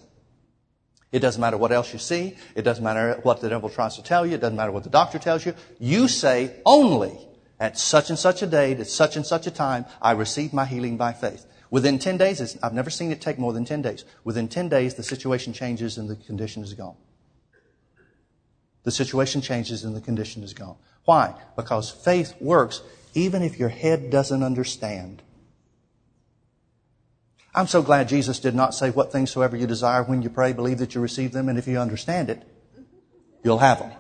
It 1.12 1.21
doesn't 1.21 1.41
matter 1.41 1.57
what 1.57 1.73
else 1.73 1.93
you 1.93 1.99
see. 1.99 2.37
It 2.55 2.62
doesn't 2.62 2.83
matter 2.83 3.21
what 3.23 3.41
the 3.41 3.49
devil 3.49 3.69
tries 3.69 3.97
to 3.97 4.03
tell 4.03 4.27
you. 4.27 4.35
It 4.35 4.41
doesn't 4.41 4.57
matter 4.57 4.73
what 4.73 4.85
the 4.85 4.91
doctor 4.91 5.19
tells 5.19 5.47
you. 5.47 5.55
You 5.79 6.09
say 6.09 6.55
only 6.65 7.19
at 7.61 7.79
such 7.79 8.11
and 8.11 8.19
such 8.19 8.43
a 8.43 8.47
date, 8.47 8.81
at 8.81 8.89
such 8.89 9.17
and 9.17 9.25
such 9.25 9.47
a 9.47 9.51
time, 9.51 9.87
I 10.03 10.12
received 10.12 10.53
my 10.53 10.65
healing 10.65 10.97
by 10.97 11.12
faith. 11.12 11.47
Within 11.71 11.99
10 11.99 12.17
days, 12.17 12.59
I've 12.62 12.75
never 12.75 12.91
seen 12.91 13.11
it 13.12 13.21
take 13.21 13.39
more 13.39 13.53
than 13.53 13.65
10 13.65 13.83
days. 13.83 14.05
Within 14.25 14.49
10 14.49 14.69
days, 14.69 14.95
the 14.95 15.03
situation 15.03 15.53
changes 15.53 15.99
and 15.99 16.09
the 16.09 16.17
condition 16.17 16.62
is 16.62 16.75
gone. 16.75 16.97
The 18.87 18.92
situation 18.92 19.42
changes 19.42 19.83
and 19.83 19.96
the 19.96 20.01
condition 20.01 20.44
is 20.44 20.55
gone. 20.55 20.77
Why? 21.07 21.35
Because 21.57 21.90
faith 21.90 22.40
works 22.40 22.83
even 23.14 23.42
if 23.42 23.59
your 23.59 23.68
head 23.68 24.11
doesn't 24.11 24.44
understand. 24.44 25.22
I'm 27.53 27.66
so 27.66 27.83
glad 27.83 28.09
Jesus 28.09 28.38
did 28.38 28.55
not 28.55 28.75
say, 28.75 28.90
What 28.90 29.11
things 29.11 29.33
soever 29.33 29.57
you 29.57 29.66
desire 29.66 30.05
when 30.05 30.22
you 30.22 30.31
pray, 30.31 30.53
believe 30.53 30.79
that 30.79 30.94
you 30.94 31.01
receive 31.01 31.33
them, 31.33 31.49
and 31.49 31.59
if 31.59 31.66
you 31.66 31.79
understand 31.81 32.31
it, 32.31 32.44
you'll 33.42 33.59
have 33.59 33.81
them. 33.81 33.90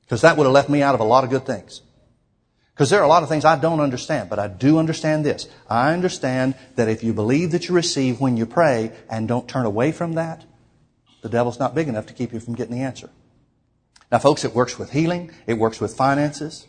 Because 0.00 0.22
that 0.22 0.36
would 0.36 0.44
have 0.44 0.52
left 0.52 0.68
me 0.68 0.82
out 0.82 0.96
of 0.96 1.00
a 1.00 1.04
lot 1.04 1.22
of 1.22 1.30
good 1.30 1.46
things. 1.46 1.82
Because 2.74 2.90
there 2.90 2.98
are 2.98 3.04
a 3.04 3.08
lot 3.08 3.22
of 3.22 3.28
things 3.28 3.44
I 3.44 3.56
don't 3.56 3.78
understand, 3.78 4.28
but 4.28 4.40
I 4.40 4.48
do 4.48 4.78
understand 4.78 5.24
this. 5.24 5.46
I 5.70 5.92
understand 5.92 6.56
that 6.74 6.88
if 6.88 7.04
you 7.04 7.12
believe 7.12 7.52
that 7.52 7.68
you 7.68 7.76
receive 7.76 8.18
when 8.18 8.36
you 8.36 8.44
pray 8.44 8.90
and 9.08 9.28
don't 9.28 9.46
turn 9.46 9.66
away 9.66 9.92
from 9.92 10.14
that, 10.14 10.44
the 11.22 11.28
devil's 11.28 11.58
not 11.58 11.74
big 11.74 11.88
enough 11.88 12.06
to 12.06 12.12
keep 12.12 12.32
you 12.32 12.40
from 12.40 12.54
getting 12.54 12.74
the 12.74 12.82
answer. 12.82 13.10
Now, 14.10 14.18
folks, 14.18 14.44
it 14.44 14.54
works 14.54 14.78
with 14.78 14.90
healing. 14.90 15.30
It 15.46 15.54
works 15.54 15.80
with 15.80 15.94
finances. 15.94 16.66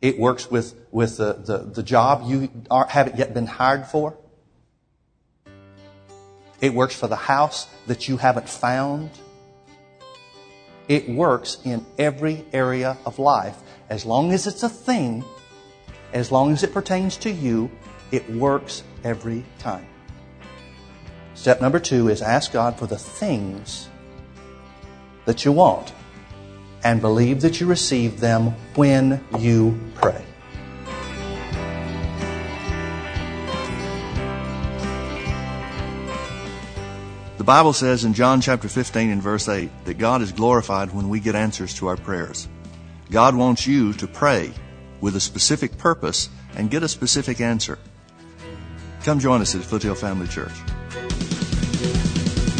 It 0.00 0.18
works 0.18 0.50
with, 0.50 0.74
with 0.92 1.16
the, 1.16 1.32
the, 1.34 1.58
the 1.58 1.82
job 1.82 2.22
you 2.26 2.50
are, 2.70 2.86
haven't 2.86 3.16
yet 3.16 3.34
been 3.34 3.46
hired 3.46 3.86
for. 3.86 4.16
It 6.60 6.74
works 6.74 6.94
for 6.94 7.08
the 7.08 7.16
house 7.16 7.66
that 7.86 8.08
you 8.08 8.16
haven't 8.16 8.48
found. 8.48 9.10
It 10.86 11.08
works 11.08 11.58
in 11.64 11.84
every 11.98 12.44
area 12.52 12.96
of 13.04 13.18
life. 13.18 13.56
As 13.88 14.04
long 14.04 14.32
as 14.32 14.46
it's 14.46 14.62
a 14.62 14.68
thing, 14.68 15.24
as 16.12 16.30
long 16.30 16.52
as 16.52 16.62
it 16.62 16.72
pertains 16.72 17.16
to 17.18 17.30
you, 17.30 17.70
it 18.10 18.28
works 18.30 18.82
every 19.04 19.44
time. 19.58 19.86
Step 21.38 21.60
number 21.60 21.78
two 21.78 22.08
is 22.08 22.20
ask 22.20 22.50
God 22.50 22.76
for 22.76 22.88
the 22.88 22.98
things 22.98 23.88
that 25.24 25.44
you 25.44 25.52
want 25.52 25.92
and 26.82 27.00
believe 27.00 27.42
that 27.42 27.60
you 27.60 27.66
receive 27.68 28.18
them 28.18 28.48
when 28.74 29.24
you 29.38 29.78
pray. 29.94 30.20
The 37.36 37.44
Bible 37.44 37.72
says 37.72 38.04
in 38.04 38.14
John 38.14 38.40
chapter 38.40 38.68
15 38.68 39.08
and 39.08 39.22
verse 39.22 39.48
8 39.48 39.70
that 39.84 39.96
God 39.96 40.22
is 40.22 40.32
glorified 40.32 40.92
when 40.92 41.08
we 41.08 41.20
get 41.20 41.36
answers 41.36 41.72
to 41.74 41.86
our 41.86 41.96
prayers. 41.96 42.48
God 43.12 43.36
wants 43.36 43.64
you 43.64 43.92
to 43.92 44.08
pray 44.08 44.52
with 45.00 45.14
a 45.14 45.20
specific 45.20 45.78
purpose 45.78 46.30
and 46.56 46.68
get 46.68 46.82
a 46.82 46.88
specific 46.88 47.40
answer. 47.40 47.78
Come 49.04 49.20
join 49.20 49.40
us 49.40 49.54
at 49.54 49.62
Foothill 49.62 49.94
Family 49.94 50.26
Church. 50.26 50.50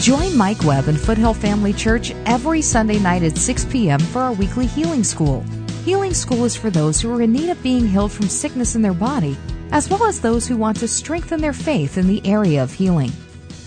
Join 0.08 0.38
Mike 0.38 0.64
Webb 0.64 0.88
and 0.88 0.98
Foothill 0.98 1.34
Family 1.34 1.74
Church 1.74 2.12
every 2.24 2.62
Sunday 2.62 2.98
night 2.98 3.22
at 3.22 3.36
6 3.36 3.66
p.m. 3.66 4.00
for 4.00 4.20
our 4.20 4.32
weekly 4.32 4.64
Healing 4.64 5.04
School. 5.04 5.42
Healing 5.84 6.14
School 6.14 6.46
is 6.46 6.56
for 6.56 6.70
those 6.70 6.98
who 6.98 7.12
are 7.12 7.20
in 7.20 7.30
need 7.30 7.50
of 7.50 7.62
being 7.62 7.86
healed 7.86 8.10
from 8.10 8.26
sickness 8.26 8.74
in 8.74 8.80
their 8.80 8.94
body, 8.94 9.36
as 9.70 9.90
well 9.90 10.06
as 10.06 10.22
those 10.22 10.48
who 10.48 10.56
want 10.56 10.78
to 10.78 10.88
strengthen 10.88 11.42
their 11.42 11.52
faith 11.52 11.98
in 11.98 12.06
the 12.06 12.26
area 12.26 12.62
of 12.62 12.72
healing. 12.72 13.12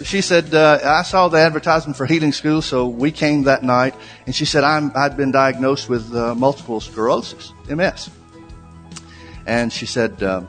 She 0.02 0.22
said, 0.22 0.52
uh, 0.56 0.80
I 0.84 1.04
saw 1.04 1.28
the 1.28 1.38
advertisement 1.38 1.96
for 1.96 2.08
healing 2.08 2.32
school, 2.32 2.64
so 2.64 2.88
we 2.88 3.12
came 3.12 3.44
that 3.44 3.62
night. 3.62 3.94
And 4.26 4.34
she 4.34 4.46
said, 4.46 4.64
I'm, 4.64 4.92
I'd 4.96 5.16
been 5.16 5.32
diagnosed 5.32 5.90
with 5.90 6.12
uh, 6.12 6.34
multiple 6.34 6.80
sclerosis, 6.80 7.54
MS. 7.70 8.10
And 9.46 9.72
she 9.72 9.86
said, 9.86 10.24
uh, 10.24 10.42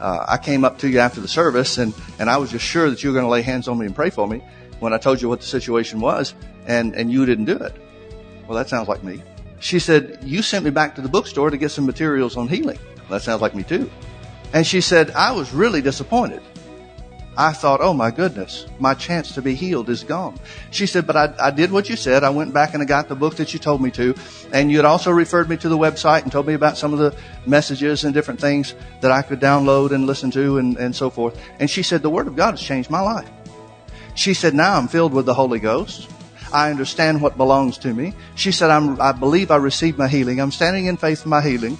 uh, 0.00 0.26
I 0.26 0.38
came 0.38 0.64
up 0.64 0.80
to 0.80 0.88
you 0.88 0.98
after 0.98 1.20
the 1.20 1.28
service, 1.28 1.78
and, 1.78 1.94
and 2.18 2.28
I 2.28 2.36
was 2.38 2.50
just 2.50 2.64
sure 2.64 2.90
that 2.90 3.04
you 3.04 3.10
were 3.10 3.14
going 3.14 3.26
to 3.26 3.30
lay 3.30 3.42
hands 3.42 3.68
on 3.68 3.78
me 3.78 3.86
and 3.86 3.94
pray 3.94 4.10
for 4.10 4.26
me 4.26 4.42
when 4.80 4.92
I 4.92 4.98
told 4.98 5.20
you 5.20 5.28
what 5.28 5.40
the 5.40 5.46
situation 5.46 6.00
was, 6.00 6.34
and, 6.66 6.94
and 6.94 7.10
you 7.10 7.26
didn't 7.26 7.46
do 7.46 7.56
it. 7.56 7.74
Well, 8.46 8.56
that 8.56 8.68
sounds 8.68 8.88
like 8.88 9.02
me. 9.02 9.22
She 9.60 9.78
said, 9.78 10.18
You 10.22 10.42
sent 10.42 10.64
me 10.64 10.70
back 10.70 10.94
to 10.96 11.00
the 11.00 11.08
bookstore 11.08 11.50
to 11.50 11.56
get 11.56 11.70
some 11.70 11.86
materials 11.86 12.36
on 12.36 12.48
healing. 12.48 12.78
That 13.08 13.22
sounds 13.22 13.40
like 13.40 13.54
me 13.54 13.62
too. 13.62 13.90
And 14.52 14.66
she 14.66 14.80
said, 14.80 15.10
I 15.12 15.32
was 15.32 15.52
really 15.52 15.82
disappointed. 15.82 16.42
I 17.38 17.52
thought, 17.52 17.80
oh 17.82 17.92
my 17.92 18.10
goodness, 18.10 18.66
my 18.78 18.94
chance 18.94 19.34
to 19.34 19.42
be 19.42 19.54
healed 19.54 19.90
is 19.90 20.02
gone. 20.04 20.38
She 20.70 20.86
said, 20.86 21.06
but 21.06 21.16
I, 21.16 21.34
I, 21.38 21.50
did 21.50 21.70
what 21.70 21.90
you 21.90 21.96
said. 21.96 22.24
I 22.24 22.30
went 22.30 22.54
back 22.54 22.72
and 22.72 22.82
I 22.82 22.86
got 22.86 23.08
the 23.08 23.14
book 23.14 23.36
that 23.36 23.52
you 23.52 23.58
told 23.58 23.82
me 23.82 23.90
to. 23.90 24.14
And 24.54 24.70
you 24.70 24.78
had 24.78 24.86
also 24.86 25.10
referred 25.10 25.50
me 25.50 25.58
to 25.58 25.68
the 25.68 25.76
website 25.76 26.22
and 26.22 26.32
told 26.32 26.46
me 26.46 26.54
about 26.54 26.78
some 26.78 26.94
of 26.94 26.98
the 26.98 27.14
messages 27.44 28.04
and 28.04 28.14
different 28.14 28.40
things 28.40 28.74
that 29.02 29.10
I 29.10 29.20
could 29.20 29.38
download 29.38 29.90
and 29.90 30.06
listen 30.06 30.30
to 30.30 30.56
and, 30.56 30.78
and 30.78 30.96
so 30.96 31.10
forth. 31.10 31.38
And 31.58 31.68
she 31.68 31.82
said, 31.82 32.00
the 32.00 32.08
Word 32.08 32.26
of 32.26 32.36
God 32.36 32.52
has 32.52 32.62
changed 32.62 32.88
my 32.88 33.00
life. 33.00 33.28
She 34.16 34.34
said, 34.34 34.54
now 34.54 34.76
I'm 34.76 34.88
filled 34.88 35.12
with 35.12 35.26
the 35.26 35.34
Holy 35.34 35.60
Ghost. 35.60 36.10
I 36.52 36.70
understand 36.70 37.20
what 37.20 37.36
belongs 37.36 37.78
to 37.78 37.92
me. 37.92 38.14
She 38.34 38.50
said, 38.50 38.70
I 38.70 39.12
believe 39.12 39.50
I 39.50 39.56
received 39.56 39.98
my 39.98 40.08
healing. 40.08 40.40
I'm 40.40 40.50
standing 40.50 40.86
in 40.86 40.96
faith 40.96 41.22
for 41.22 41.28
my 41.28 41.42
healing. 41.42 41.78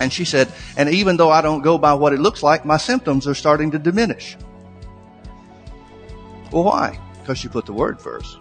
And 0.00 0.12
she 0.12 0.24
said, 0.24 0.52
and 0.76 0.88
even 0.88 1.16
though 1.16 1.30
I 1.30 1.42
don't 1.42 1.62
go 1.62 1.76
by 1.76 1.94
what 1.94 2.12
it 2.12 2.20
looks 2.20 2.42
like, 2.42 2.64
my 2.64 2.76
symptoms 2.76 3.26
are 3.26 3.34
starting 3.34 3.72
to 3.72 3.78
diminish. 3.78 4.36
Well, 6.52 6.64
why? 6.64 7.00
Because 7.20 7.42
you 7.42 7.50
put 7.50 7.66
the 7.66 7.72
word 7.72 8.00
first. 8.00 8.38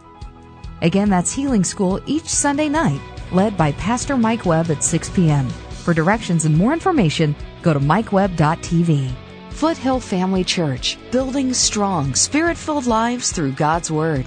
Again, 0.82 1.10
that's 1.10 1.34
Healing 1.34 1.64
School 1.64 2.00
each 2.06 2.28
Sunday 2.28 2.70
night, 2.70 3.02
led 3.32 3.58
by 3.58 3.72
Pastor 3.74 4.16
Mike 4.16 4.46
Webb 4.46 4.70
at 4.70 4.84
6 4.84 5.10
p.m. 5.10 5.50
For 5.50 5.94
directions 5.94 6.46
and 6.46 6.56
more 6.56 6.74
information, 6.74 7.36
go 7.64 7.74
to 7.74 7.80
mikewebb.tv. 7.80 9.12
Foothill 9.58 10.00
Family 10.00 10.44
Church, 10.44 11.00
building 11.10 11.52
strong, 11.52 12.14
spirit 12.14 12.58
filled 12.58 12.86
lives 12.86 13.32
through 13.32 13.54
God's 13.54 13.90
Word. 13.90 14.24